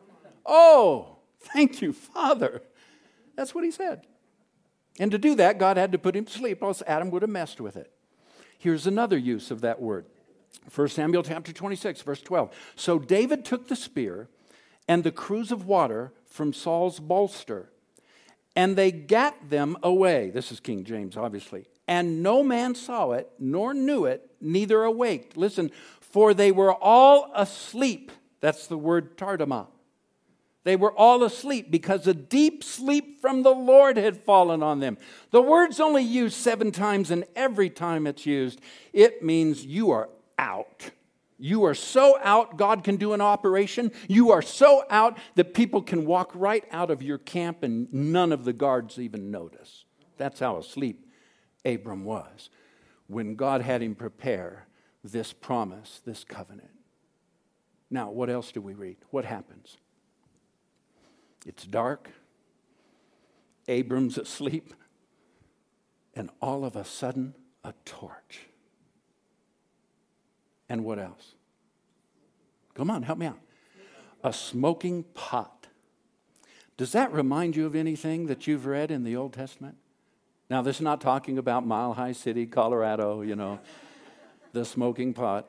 [0.48, 2.64] Oh, thank you, Father.
[3.36, 4.02] That's what he said.
[5.00, 7.30] And to do that, God had to put him to sleep, else Adam would have
[7.30, 7.92] messed with it.
[8.58, 10.08] Here's another use of that word
[10.74, 12.52] 1 Samuel chapter 26, verse 12.
[12.76, 14.28] So David took the spear
[14.88, 17.70] and the cruse of water from Saul's bolster,
[18.56, 20.30] and they gat them away.
[20.30, 21.66] This is King James, obviously.
[21.88, 25.38] and no man saw it, nor knew it, neither awaked.
[25.38, 25.70] Listen,
[26.02, 28.12] for they were all asleep.
[28.42, 29.68] That's the word tardama.
[30.64, 34.98] They were all asleep because a deep sleep from the Lord had fallen on them.
[35.30, 38.60] The word's only used seven times, and every time it's used,
[38.92, 40.90] it means you are out.
[41.38, 43.92] You are so out, God can do an operation.
[44.08, 48.32] You are so out that people can walk right out of your camp and none
[48.32, 49.84] of the guards even notice.
[50.18, 51.06] That's how asleep
[51.66, 52.50] Abram was
[53.08, 54.68] when God had him prepare
[55.04, 56.72] this promise, this covenant.
[57.90, 58.98] Now, what else do we read?
[59.12, 59.78] What happens?
[61.46, 62.10] It's dark.
[63.68, 64.74] Abram's asleep.
[66.16, 68.48] And all of a sudden, a torch.
[70.70, 71.36] And what else?
[72.74, 73.40] Come on, help me out.
[74.24, 75.68] A smoking pot.
[76.78, 79.78] Does that remind you of anything that you've read in the Old Testament?
[80.50, 83.60] Now, this is not talking about Mile High City, Colorado, you know,
[84.52, 85.48] the smoking pot.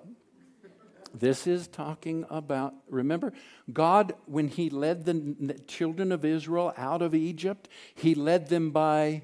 [1.12, 3.32] This is talking about, remember,
[3.72, 9.22] God, when He led the children of Israel out of Egypt, He led them by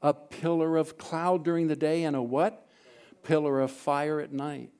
[0.00, 2.67] a pillar of cloud during the day and a what?
[3.28, 4.70] Pillar of fire at night.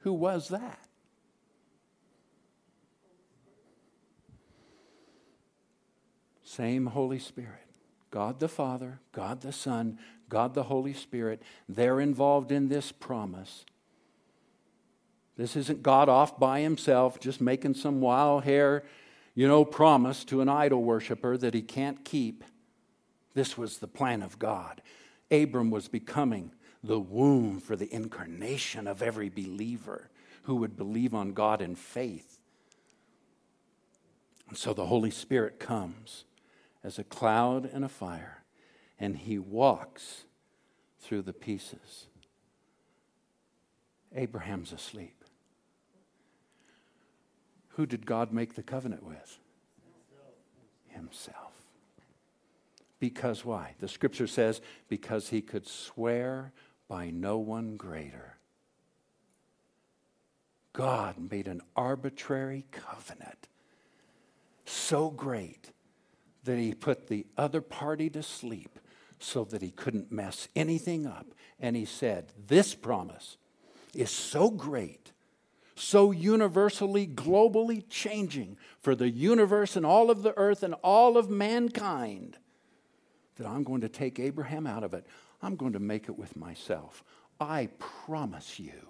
[0.00, 0.78] Who was that?
[6.42, 7.66] Same Holy Spirit.
[8.10, 9.98] God the Father, God the Son,
[10.28, 13.64] God the Holy Spirit, they're involved in this promise.
[15.38, 18.84] This isn't God off by himself, just making some wild hair,
[19.34, 22.44] you know, promise to an idol worshiper that he can't keep.
[23.32, 24.82] This was the plan of God.
[25.30, 26.52] Abram was becoming
[26.84, 30.10] the womb for the incarnation of every believer
[30.42, 32.42] who would believe on God in faith.
[34.48, 36.24] And so the Holy Spirit comes
[36.82, 38.44] as a cloud and a fire,
[39.00, 40.24] and he walks
[41.00, 42.06] through the pieces.
[44.14, 45.24] Abraham's asleep.
[47.70, 49.38] Who did God make the covenant with?
[50.88, 51.52] Himself.
[53.00, 53.74] Because why?
[53.80, 56.52] The scripture says, because he could swear
[56.94, 58.36] by no one greater.
[60.72, 63.48] God made an arbitrary covenant
[64.64, 65.72] so great
[66.44, 68.78] that he put the other party to sleep
[69.18, 71.26] so that he couldn't mess anything up.
[71.58, 73.38] And he said, This promise
[73.92, 75.10] is so great,
[75.74, 81.28] so universally, globally changing for the universe and all of the earth and all of
[81.28, 82.38] mankind
[83.36, 85.04] that I'm going to take Abraham out of it.
[85.44, 87.04] I'm going to make it with myself.
[87.38, 88.88] I promise you.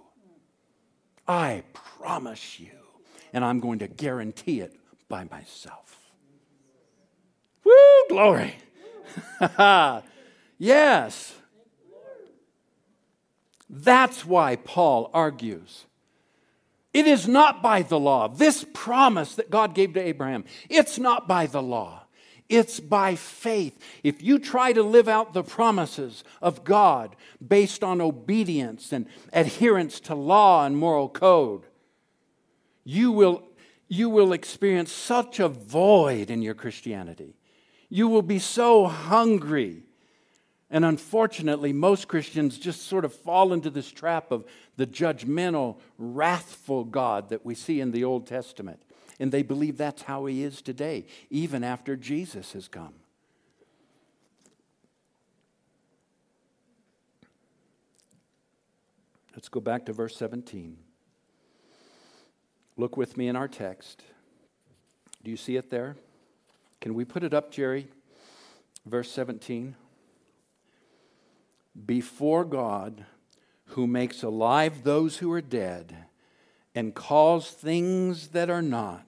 [1.27, 2.71] I promise you.
[3.33, 4.77] And I'm going to guarantee it
[5.09, 6.13] by myself.
[7.65, 7.75] Woo,
[8.09, 8.55] glory.
[10.59, 11.35] yes.
[13.69, 15.87] That's why Paul argues.
[16.93, 18.29] It is not by the law.
[18.29, 22.04] This promise that God gave to Abraham, it's not by the law.
[22.49, 23.79] It's by faith.
[24.03, 27.17] If you try to live out the promises of God
[27.47, 31.63] based on obedience and adherence to law and moral code,
[32.85, 33.43] you will,
[33.89, 37.35] you will experience such a void in your Christianity.
[37.89, 39.85] You will be so hungry.
[40.71, 44.45] And unfortunately, most Christians just sort of fall into this trap of
[44.77, 48.83] the judgmental, wrathful God that we see in the Old Testament.
[49.21, 52.95] And they believe that's how he is today, even after Jesus has come.
[59.35, 60.77] Let's go back to verse 17.
[62.77, 64.03] Look with me in our text.
[65.23, 65.97] Do you see it there?
[66.81, 67.89] Can we put it up, Jerry?
[68.85, 69.75] Verse 17.
[71.87, 73.05] Before God,
[73.69, 75.97] who makes alive those who are dead
[76.75, 79.07] and calls things that are not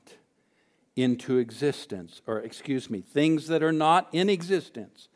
[0.94, 5.08] into existence, or excuse me, things that are not in existence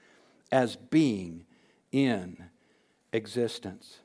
[0.52, 1.46] as being
[1.92, 2.44] in
[3.12, 4.00] existence.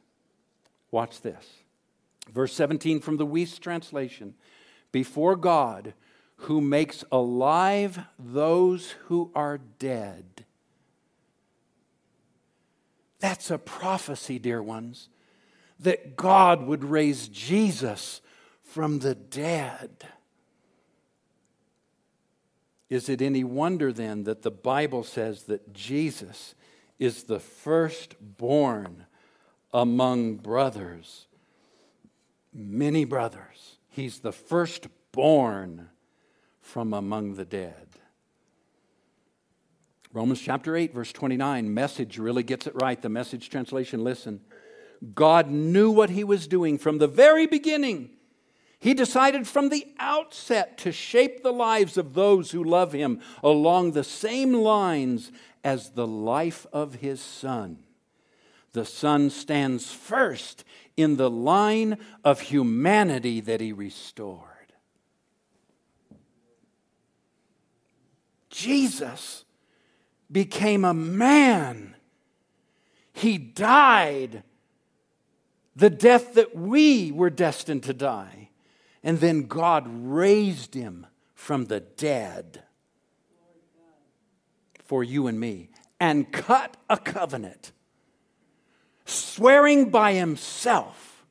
[0.92, 1.46] Watch this.
[2.32, 4.36] Verse 17 from the Wuest translation
[4.92, 5.94] Before God,
[6.38, 10.46] who makes alive those who are dead.
[13.20, 15.10] That's a prophecy, dear ones,
[15.80, 18.22] that God would raise Jesus
[18.76, 20.04] from the dead.
[22.90, 26.56] Is it any wonder then that the Bible says that Jesus
[27.00, 29.06] is the firstborn
[29.74, 31.28] among brothers?
[32.54, 33.78] Many brothers.
[33.88, 35.88] He's the firstborn
[36.60, 37.88] from among the dead.
[40.12, 43.02] Romans chapter 8, verse 29, message really gets it right.
[43.02, 44.42] The message translation, listen.
[45.14, 48.10] God knew what he was doing from the very beginning.
[48.80, 53.92] He decided from the outset to shape the lives of those who love him along
[53.92, 55.32] the same lines
[55.64, 57.80] as the life of his son.
[58.74, 60.64] The son stands first
[60.98, 64.42] in the line of humanity that he restored.
[68.50, 69.46] Jesus
[70.32, 71.96] became a man.
[73.14, 74.44] He died
[75.76, 78.45] the death that we were destined to die.
[79.06, 82.64] And then God raised him from the dead
[84.84, 87.72] for you and me and cut a covenant,
[89.06, 91.24] swearing by himself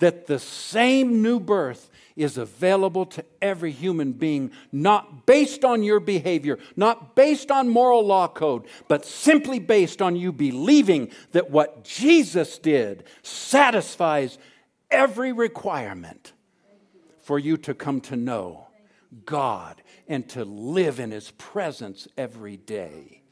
[0.00, 6.00] that the same new birth is available to every human being, not based on your
[6.00, 11.84] behavior, not based on moral law code, but simply based on you believing that what
[11.84, 14.36] Jesus did satisfies
[14.90, 16.32] every requirement
[17.26, 18.68] for you to come to know
[19.24, 23.22] God and to live in His presence every day.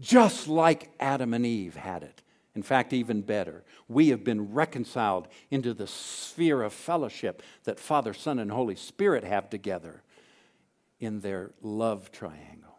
[0.00, 2.22] Just like Adam and Eve had it.
[2.54, 8.14] In fact, even better, we have been reconciled into the sphere of fellowship that Father,
[8.14, 10.02] Son, and Holy Spirit have together
[10.98, 12.78] in their love triangle.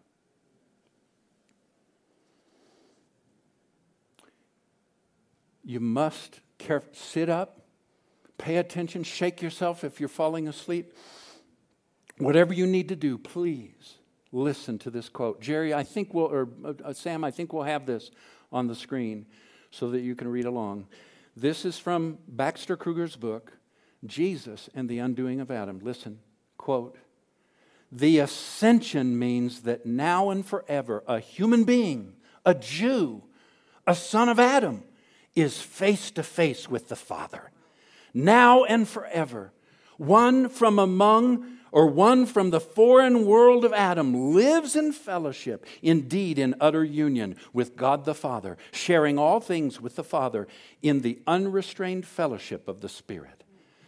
[5.64, 7.63] You must care, sit up,
[8.44, 10.94] pay attention, shake yourself if you're falling asleep.
[12.18, 13.96] Whatever you need to do, please
[14.34, 15.40] listen to this quote.
[15.40, 16.50] Jerry, I think we'll, or
[16.84, 18.12] uh, Sam, I think we'll have this
[18.52, 19.28] on the screen
[19.72, 20.88] so that you can read along.
[21.38, 23.54] This is from Baxter Kruger's book,
[24.06, 25.80] Jesus and the Undoing of Adam.
[25.82, 26.20] Listen,
[26.58, 26.98] quote,
[27.94, 32.16] the ascension means that now and forever a human being,
[32.46, 33.24] a Jew,
[33.88, 34.84] a son of Adam,
[35.34, 37.50] is face to face with the Father.
[38.14, 39.52] Now and forever.
[39.98, 46.38] One from among or one from the foreign world of Adam lives in fellowship, indeed
[46.38, 50.48] in utter union with God the Father, sharing all things with the Father
[50.84, 53.44] in the unrestrained fellowship of the Spirit.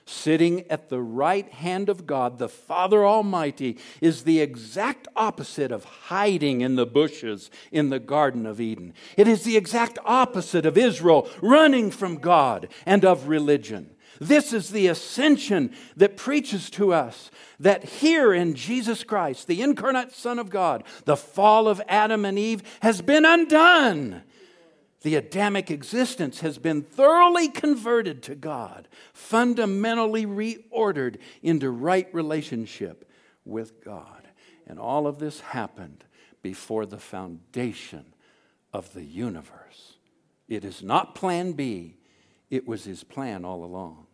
[0.07, 5.84] Sitting at the right hand of God, the Father Almighty, is the exact opposite of
[5.84, 8.93] hiding in the bushes in the Garden of Eden.
[9.15, 13.95] It is the exact opposite of Israel running from God and of religion.
[14.20, 20.13] This is the ascension that preaches to us that here in Jesus Christ, the incarnate
[20.13, 24.24] Son of God, the fall of Adam and Eve has been undone.
[25.01, 33.07] The Adamic existence has been thoroughly converted to God, fundamentally reordered into right relationship
[33.45, 34.28] with God.
[34.66, 36.05] And all of this happened
[36.41, 38.13] before the foundation
[38.74, 39.97] of the universe.
[40.47, 41.97] It is not plan B,
[42.49, 44.05] it was his plan all along.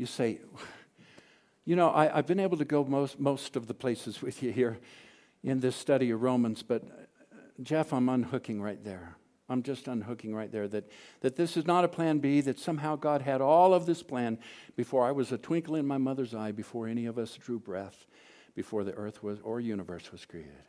[0.00, 0.40] You say,
[1.66, 4.50] you know, I, have been able to go most, most of the places with you
[4.50, 4.78] here
[5.44, 6.82] in this study of Romans, but
[7.62, 9.16] Jeff, I'm unhooking right there.
[9.50, 10.90] I'm just unhooking right there that,
[11.20, 14.38] that this is not a plan B, that somehow God had all of this plan
[14.74, 18.06] before I was a twinkle in my mother's eye, before any of us drew breath,
[18.54, 20.64] before the earth was or universe was created.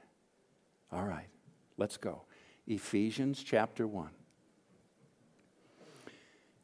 [0.91, 1.29] All right,
[1.77, 2.23] let's go.
[2.67, 4.09] Ephesians chapter 1.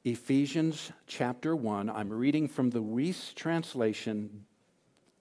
[0.07, 1.89] Ephesians chapter 1.
[1.89, 4.45] I'm reading from the Wuest translation.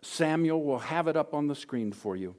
[0.01, 2.37] Samuel will have it up on the screen for you.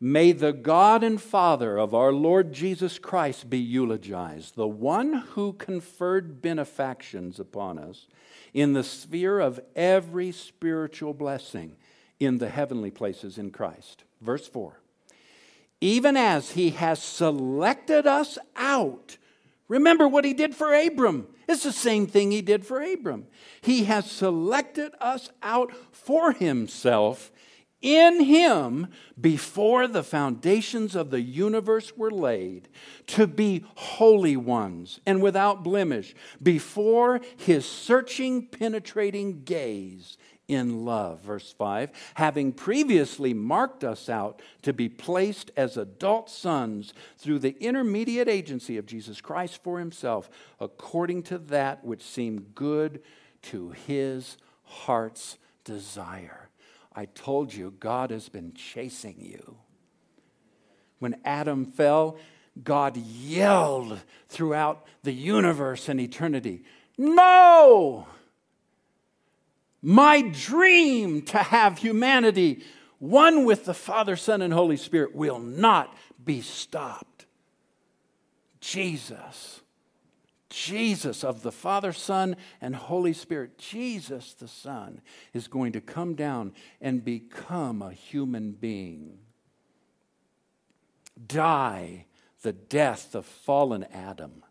[0.00, 5.52] May the God and Father of our Lord Jesus Christ be eulogized, the one who
[5.52, 8.06] conferred benefactions upon us
[8.54, 11.76] in the sphere of every spiritual blessing
[12.18, 14.04] in the heavenly places in Christ.
[14.22, 14.80] Verse 4
[15.82, 19.18] Even as he has selected us out
[19.68, 21.26] Remember what he did for Abram.
[21.48, 23.26] It's the same thing he did for Abram.
[23.60, 27.32] He has selected us out for himself
[27.82, 28.88] in him
[29.20, 32.68] before the foundations of the universe were laid
[33.06, 40.16] to be holy ones and without blemish before his searching, penetrating gaze
[40.48, 41.20] in love.
[41.20, 47.56] Verse 5 having previously marked us out to be placed as adult sons through the
[47.60, 50.30] intermediate agency of Jesus Christ for himself,
[50.60, 53.02] according to that which seemed good
[53.42, 56.48] to his heart's desire.
[56.94, 59.58] I told you, God has been chasing you.
[60.98, 62.16] When Adam fell,
[62.62, 66.62] God yelled throughout the universe and eternity,
[66.96, 68.06] No!
[69.86, 72.64] My dream to have humanity
[72.98, 77.26] one with the Father, Son, and Holy Spirit, will not be stopped.
[78.60, 79.60] Jesus,
[80.50, 86.16] Jesus of the Father, Son, and Holy Spirit, Jesus the Son, is going to come
[86.16, 89.18] down and become a human being.
[91.28, 92.06] Die
[92.42, 94.42] the death of fallen Adam.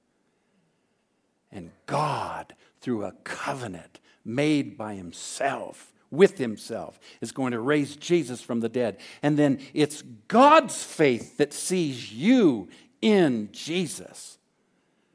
[1.51, 8.41] And God, through a covenant made by Himself, with himself, is going to raise Jesus
[8.41, 8.97] from the dead.
[9.21, 12.69] And then it's God's faith that sees you
[13.01, 14.37] in Jesus.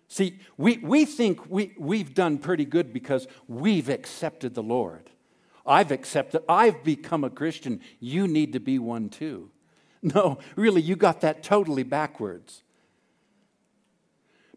[0.08, 5.10] See, we, we think we, we've done pretty good because we've accepted the Lord.
[5.66, 7.80] I've accepted, I've become a Christian.
[8.00, 9.50] You need to be one too.
[10.02, 12.62] No, really, you got that totally backwards.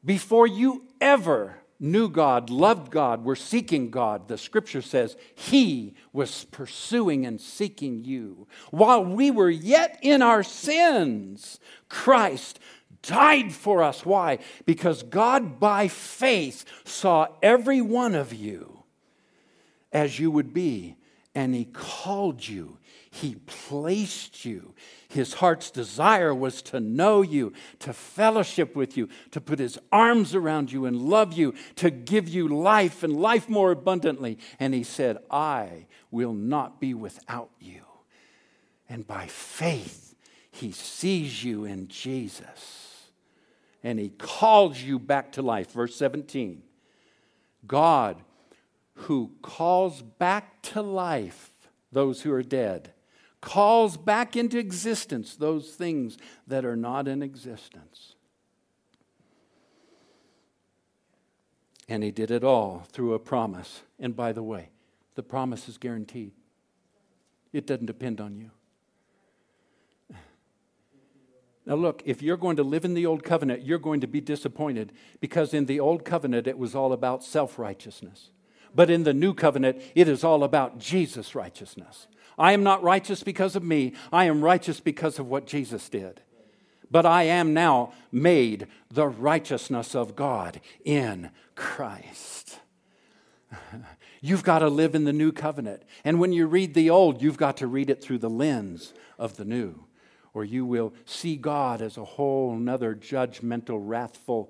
[0.06, 6.46] Before you ever knew God, loved God, were seeking God, the scripture says He was
[6.46, 8.48] pursuing and seeking you.
[8.72, 11.60] While we were yet in our sins,
[11.90, 12.60] Christ
[13.02, 14.06] died for us.
[14.06, 14.40] Why?
[14.66, 18.84] Because God, by faith, saw every one of you
[19.92, 20.96] as you would be,
[21.36, 22.78] and He called you,
[23.12, 24.74] He placed you,
[25.14, 30.34] his heart's desire was to know you, to fellowship with you, to put his arms
[30.34, 34.40] around you and love you, to give you life and life more abundantly.
[34.60, 37.84] And he said, I will not be without you.
[38.90, 40.16] And by faith,
[40.52, 43.10] he sees you in Jesus.
[43.84, 45.72] And he calls you back to life.
[45.72, 46.64] Verse 17
[47.66, 48.22] God,
[48.96, 51.52] who calls back to life
[51.92, 52.93] those who are dead
[53.44, 56.18] calls back into existence those things
[56.48, 58.16] that are not in existence.
[61.90, 63.82] And he did it all through a promise.
[64.00, 64.70] And by the way,
[65.16, 66.32] the promise is guaranteed,
[67.52, 68.50] it doesn't depend on you.
[71.66, 74.20] Now, look, if you're going to live in the old covenant, you're going to be
[74.20, 74.92] disappointed
[75.22, 78.32] because in the old covenant it was all about self righteousness.
[78.76, 82.08] But in the new covenant, it is all about Jesus' righteousness.
[82.38, 86.22] I am not righteous because of me, I am righteous because of what Jesus did.
[86.90, 92.60] But I am now made the righteousness of God in Christ.
[94.22, 95.84] You've got to live in the new covenant.
[96.04, 99.36] And when you read the old, you've got to read it through the lens of
[99.36, 99.84] the new,
[100.34, 104.50] or you will see God as a whole another judgmental, wrathful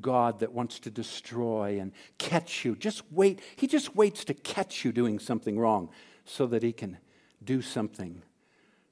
[0.00, 2.76] God that wants to destroy and catch you.
[2.76, 3.40] Just wait.
[3.56, 5.88] He just waits to catch you doing something wrong
[6.24, 6.98] so that he can
[7.44, 8.22] do something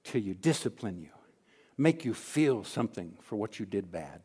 [0.04, 1.10] to you, discipline you,
[1.76, 4.20] make you feel something for what you did bad.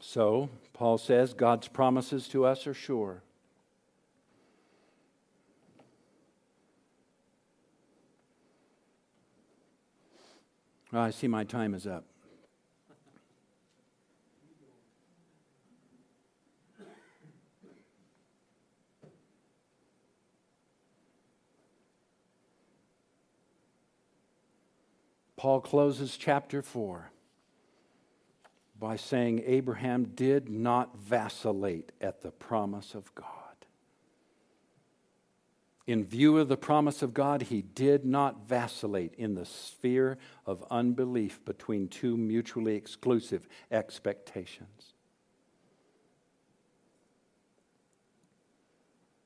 [0.00, 3.22] So, Paul says God's promises to us are sure.
[10.92, 12.09] Well, I see my time is up.
[25.40, 27.10] Paul closes chapter 4
[28.78, 33.24] by saying Abraham did not vacillate at the promise of God.
[35.86, 40.62] In view of the promise of God, he did not vacillate in the sphere of
[40.70, 44.92] unbelief between two mutually exclusive expectations.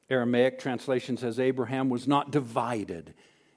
[0.09, 3.15] Aramaic translation says Abraham was not divided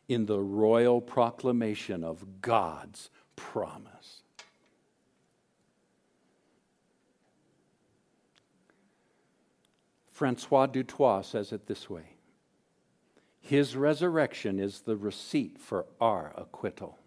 [0.08, 4.24] in the royal proclamation of God's promise.
[10.08, 12.14] Francois du Toit says it this way
[13.40, 16.98] His resurrection is the receipt for our acquittal.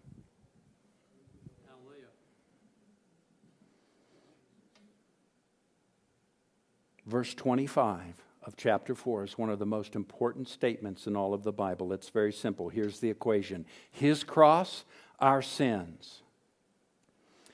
[7.05, 11.43] Verse 25 of chapter 4 is one of the most important statements in all of
[11.43, 11.93] the Bible.
[11.93, 12.69] It's very simple.
[12.69, 14.83] Here's the equation His cross,
[15.19, 16.21] our sins.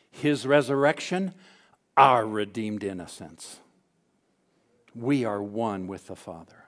[0.10, 1.34] His resurrection,
[1.96, 3.60] our redeemed innocence.
[4.96, 6.66] We are one with the Father.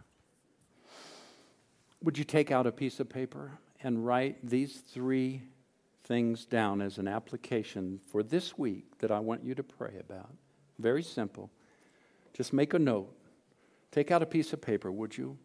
[2.04, 5.44] Would you take out a piece of paper and write these three
[6.04, 10.30] things down as an application for this week that I want you to pray about?
[10.78, 11.50] Very simple.
[12.34, 13.14] Just make a note.
[13.92, 15.38] Take out a piece of paper, would you?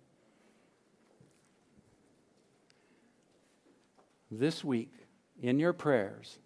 [4.30, 4.92] This week,
[5.40, 6.38] in your prayers,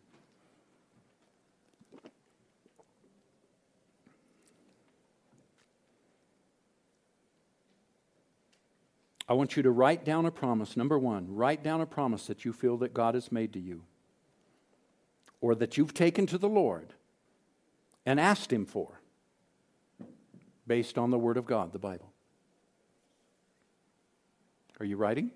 [9.28, 10.76] I want you to write down a promise.
[10.76, 13.82] Number one, write down a promise that you feel that God has made to you
[15.40, 16.94] or that you've taken to the Lord
[18.07, 19.01] and asked Him for
[20.69, 22.12] based on the Word of God, the Bible.
[24.79, 25.33] Are you writing?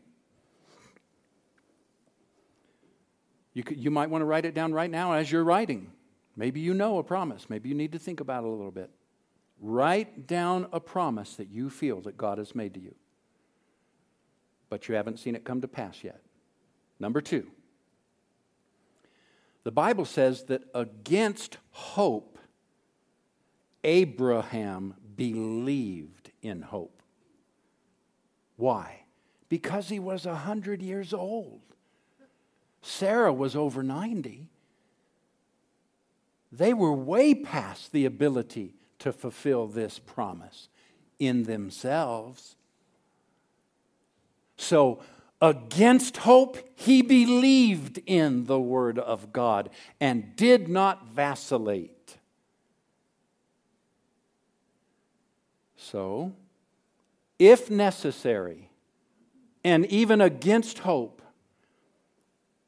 [3.55, 5.91] You, could, you might want to write it down right now as you're writing.
[6.37, 7.51] Maybe you know a promise.
[7.51, 8.91] Maybe you need to think about it a little bit.
[9.61, 12.95] Write down a promise that you feel that God has made to you,
[14.71, 16.21] but you haven't seen it come to pass yet.
[16.99, 17.47] Number two,
[19.65, 22.39] the Bible says that against hope,
[23.85, 27.03] Abraham believed in hope.
[28.57, 29.01] Why?
[29.49, 31.61] Because he was a hundred years old.
[32.83, 34.49] Sarah was over 90.
[36.51, 40.69] They were way past the ability to fulfill this promise
[41.19, 42.57] in themselves.
[44.57, 45.03] So,
[45.41, 52.02] against hope, he believed in the Word of God and did not vacillate.
[55.83, 56.33] So,
[57.39, 58.71] if necessary,
[59.65, 61.23] and even against hope,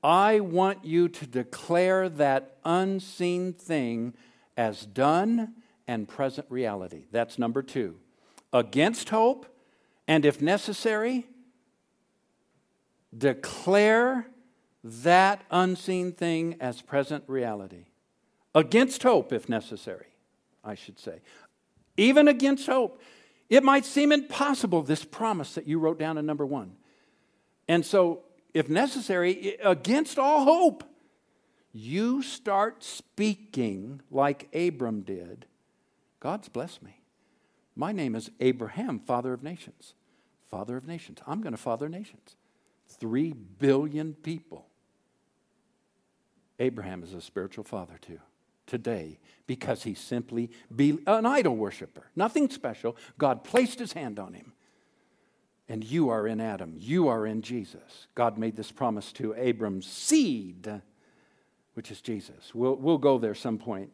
[0.02, 4.14] I want you to declare that unseen thing
[4.56, 5.54] as done
[5.86, 7.04] and present reality.
[7.12, 7.96] That's number two.
[8.52, 9.46] Against hope,
[10.08, 11.26] and if necessary,
[13.16, 14.26] declare
[14.82, 17.86] that unseen thing as present reality.
[18.54, 20.08] Against hope, if necessary,
[20.64, 21.20] I should say.
[21.96, 23.00] Even against hope.
[23.48, 26.76] It might seem impossible, this promise that you wrote down in number one.
[27.68, 28.22] And so
[28.52, 30.84] if necessary, against all hope,
[31.72, 35.46] you start speaking like Abram did.
[36.20, 37.00] God's blessed me.
[37.74, 39.94] My name is Abraham, father of nations.
[40.48, 41.18] Father of nations.
[41.26, 42.36] I'm going to father nations.
[42.86, 44.68] Three billion people.
[46.60, 48.20] Abraham is a spiritual father too
[48.66, 52.10] today because he simply be an idol worshiper.
[52.16, 52.96] Nothing special.
[53.18, 54.54] God placed his hand on him
[55.68, 56.74] and you are in Adam.
[56.76, 58.06] You are in Jesus.
[58.14, 60.80] God made this promise to Abram's seed,
[61.74, 62.54] which is Jesus.
[62.54, 63.90] We'll, we'll go there some point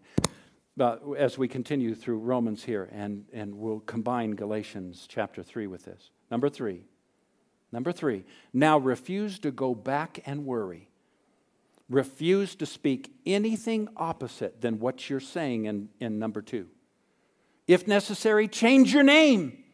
[1.16, 6.11] as we continue through Romans here, and, and we'll combine Galatians chapter 3 with this.
[6.31, 6.85] Number three.
[7.73, 8.25] Number three.
[8.53, 10.89] Now refuse to go back and worry.
[11.91, 16.68] Refuse to speak anything opposite than what you're saying in, in number two.
[17.66, 19.64] If necessary, change your name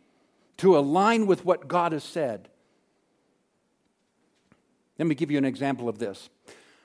[0.56, 2.48] to align with what God has said.
[4.98, 6.30] Let me give you an example of this.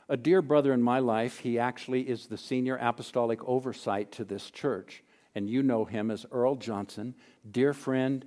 [0.09, 4.51] A dear brother in my life, he actually is the senior apostolic oversight to this
[4.51, 5.01] church.
[5.34, 7.15] And you know him as Earl Johnson,
[7.49, 8.25] dear friend,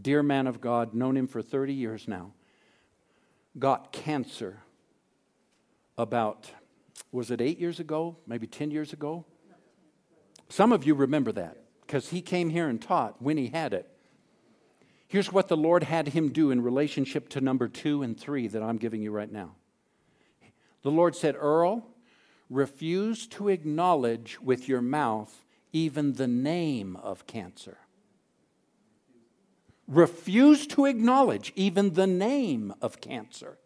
[0.00, 2.32] dear man of God, known him for 30 years now.
[3.58, 4.62] Got cancer
[5.98, 6.50] about,
[7.12, 8.16] was it eight years ago?
[8.26, 9.24] Maybe 10 years ago?
[10.48, 13.88] Some of you remember that because he came here and taught when he had it.
[15.08, 18.62] Here's what the Lord had him do in relationship to number two and three that
[18.62, 19.54] I'm giving you right now.
[20.82, 21.86] The Lord said, Earl,
[22.50, 27.78] refuse to acknowledge with your mouth even the name of cancer.
[29.86, 33.58] Refuse to acknowledge even the name of cancer.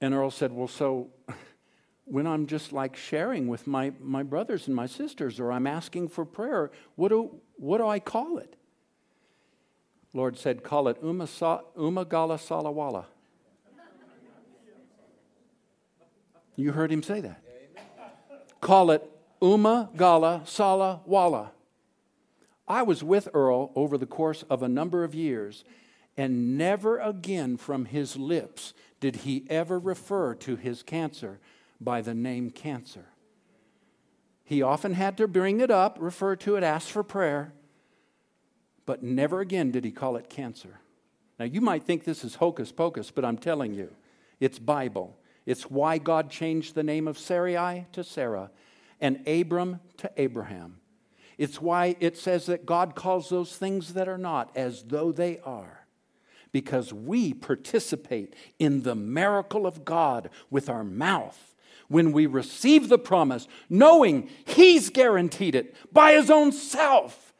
[0.00, 1.08] And Earl said, Well, so
[2.04, 6.08] when I'm just like sharing with my, my brothers and my sisters, or I'm asking
[6.08, 8.56] for prayer, what do, what do I call it?
[10.14, 13.04] Lord said, call it Umagala Salawala.
[16.56, 17.42] You heard him say that.
[18.60, 19.08] Call it
[19.40, 21.50] Umagala Salawala.
[22.66, 25.64] I was with Earl over the course of a number of years,
[26.16, 31.38] and never again from his lips did he ever refer to his cancer
[31.80, 33.06] by the name cancer.
[34.44, 37.52] He often had to bring it up, refer to it, ask for prayer,
[38.86, 40.80] but never again did he call it cancer.
[41.38, 43.94] Now, you might think this is hocus pocus, but I'm telling you,
[44.40, 45.16] it's Bible.
[45.46, 48.50] It's why God changed the name of Sarai to Sarah
[49.00, 50.80] and Abram to Abraham.
[51.36, 55.38] It's why it says that God calls those things that are not as though they
[55.40, 55.77] are.
[56.52, 61.54] Because we participate in the miracle of God with our mouth
[61.88, 67.32] when we receive the promise, knowing He's guaranteed it by His own self.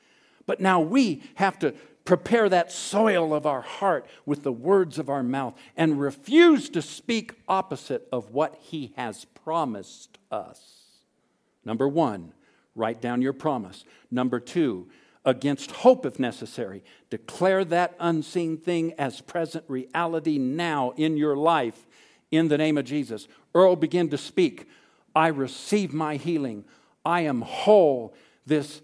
[0.47, 5.11] But now we have to prepare that soil of our heart with the words of
[5.11, 10.87] our mouth and refuse to speak opposite of what He has promised us.
[11.67, 12.33] Number one,
[12.75, 13.85] write down your promise.
[14.11, 14.89] Number two,
[15.29, 16.83] against hope if necessary.
[17.11, 21.87] Declare that unseen thing as present reality now in your life
[22.31, 23.29] in the name of Jesus.
[23.55, 24.67] Earl began to speak.
[25.15, 26.65] I receive my healing.
[27.05, 28.15] I am whole.
[28.47, 28.81] This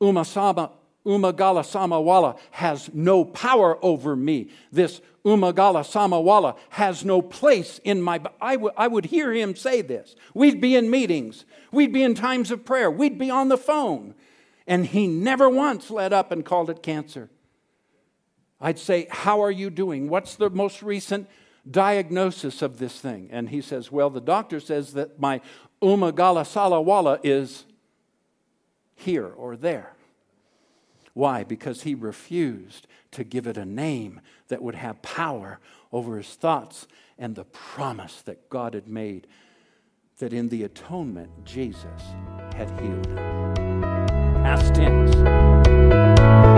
[0.00, 0.70] umasama,
[1.04, 4.50] umagala samawala has no power over me.
[4.70, 8.20] This umagala samawala has no place in my.
[8.40, 10.14] I, w- I would hear him say this.
[10.32, 11.44] We'd be in meetings.
[11.72, 12.88] We'd be in times of prayer.
[12.88, 14.14] We'd be on the phone.
[14.68, 17.30] And he never once led up and called it cancer.
[18.60, 20.08] I'd say, How are you doing?
[20.10, 21.28] What's the most recent
[21.68, 23.30] diagnosis of this thing?
[23.32, 25.40] And he says, Well, the doctor says that my
[25.80, 27.64] umagala salawala is
[28.94, 29.94] here or there.
[31.14, 31.44] Why?
[31.44, 35.60] Because he refused to give it a name that would have power
[35.92, 36.86] over his thoughts
[37.18, 39.26] and the promise that God had made
[40.18, 42.02] that in the atonement, Jesus
[42.54, 43.57] had healed
[44.48, 46.57] past tense.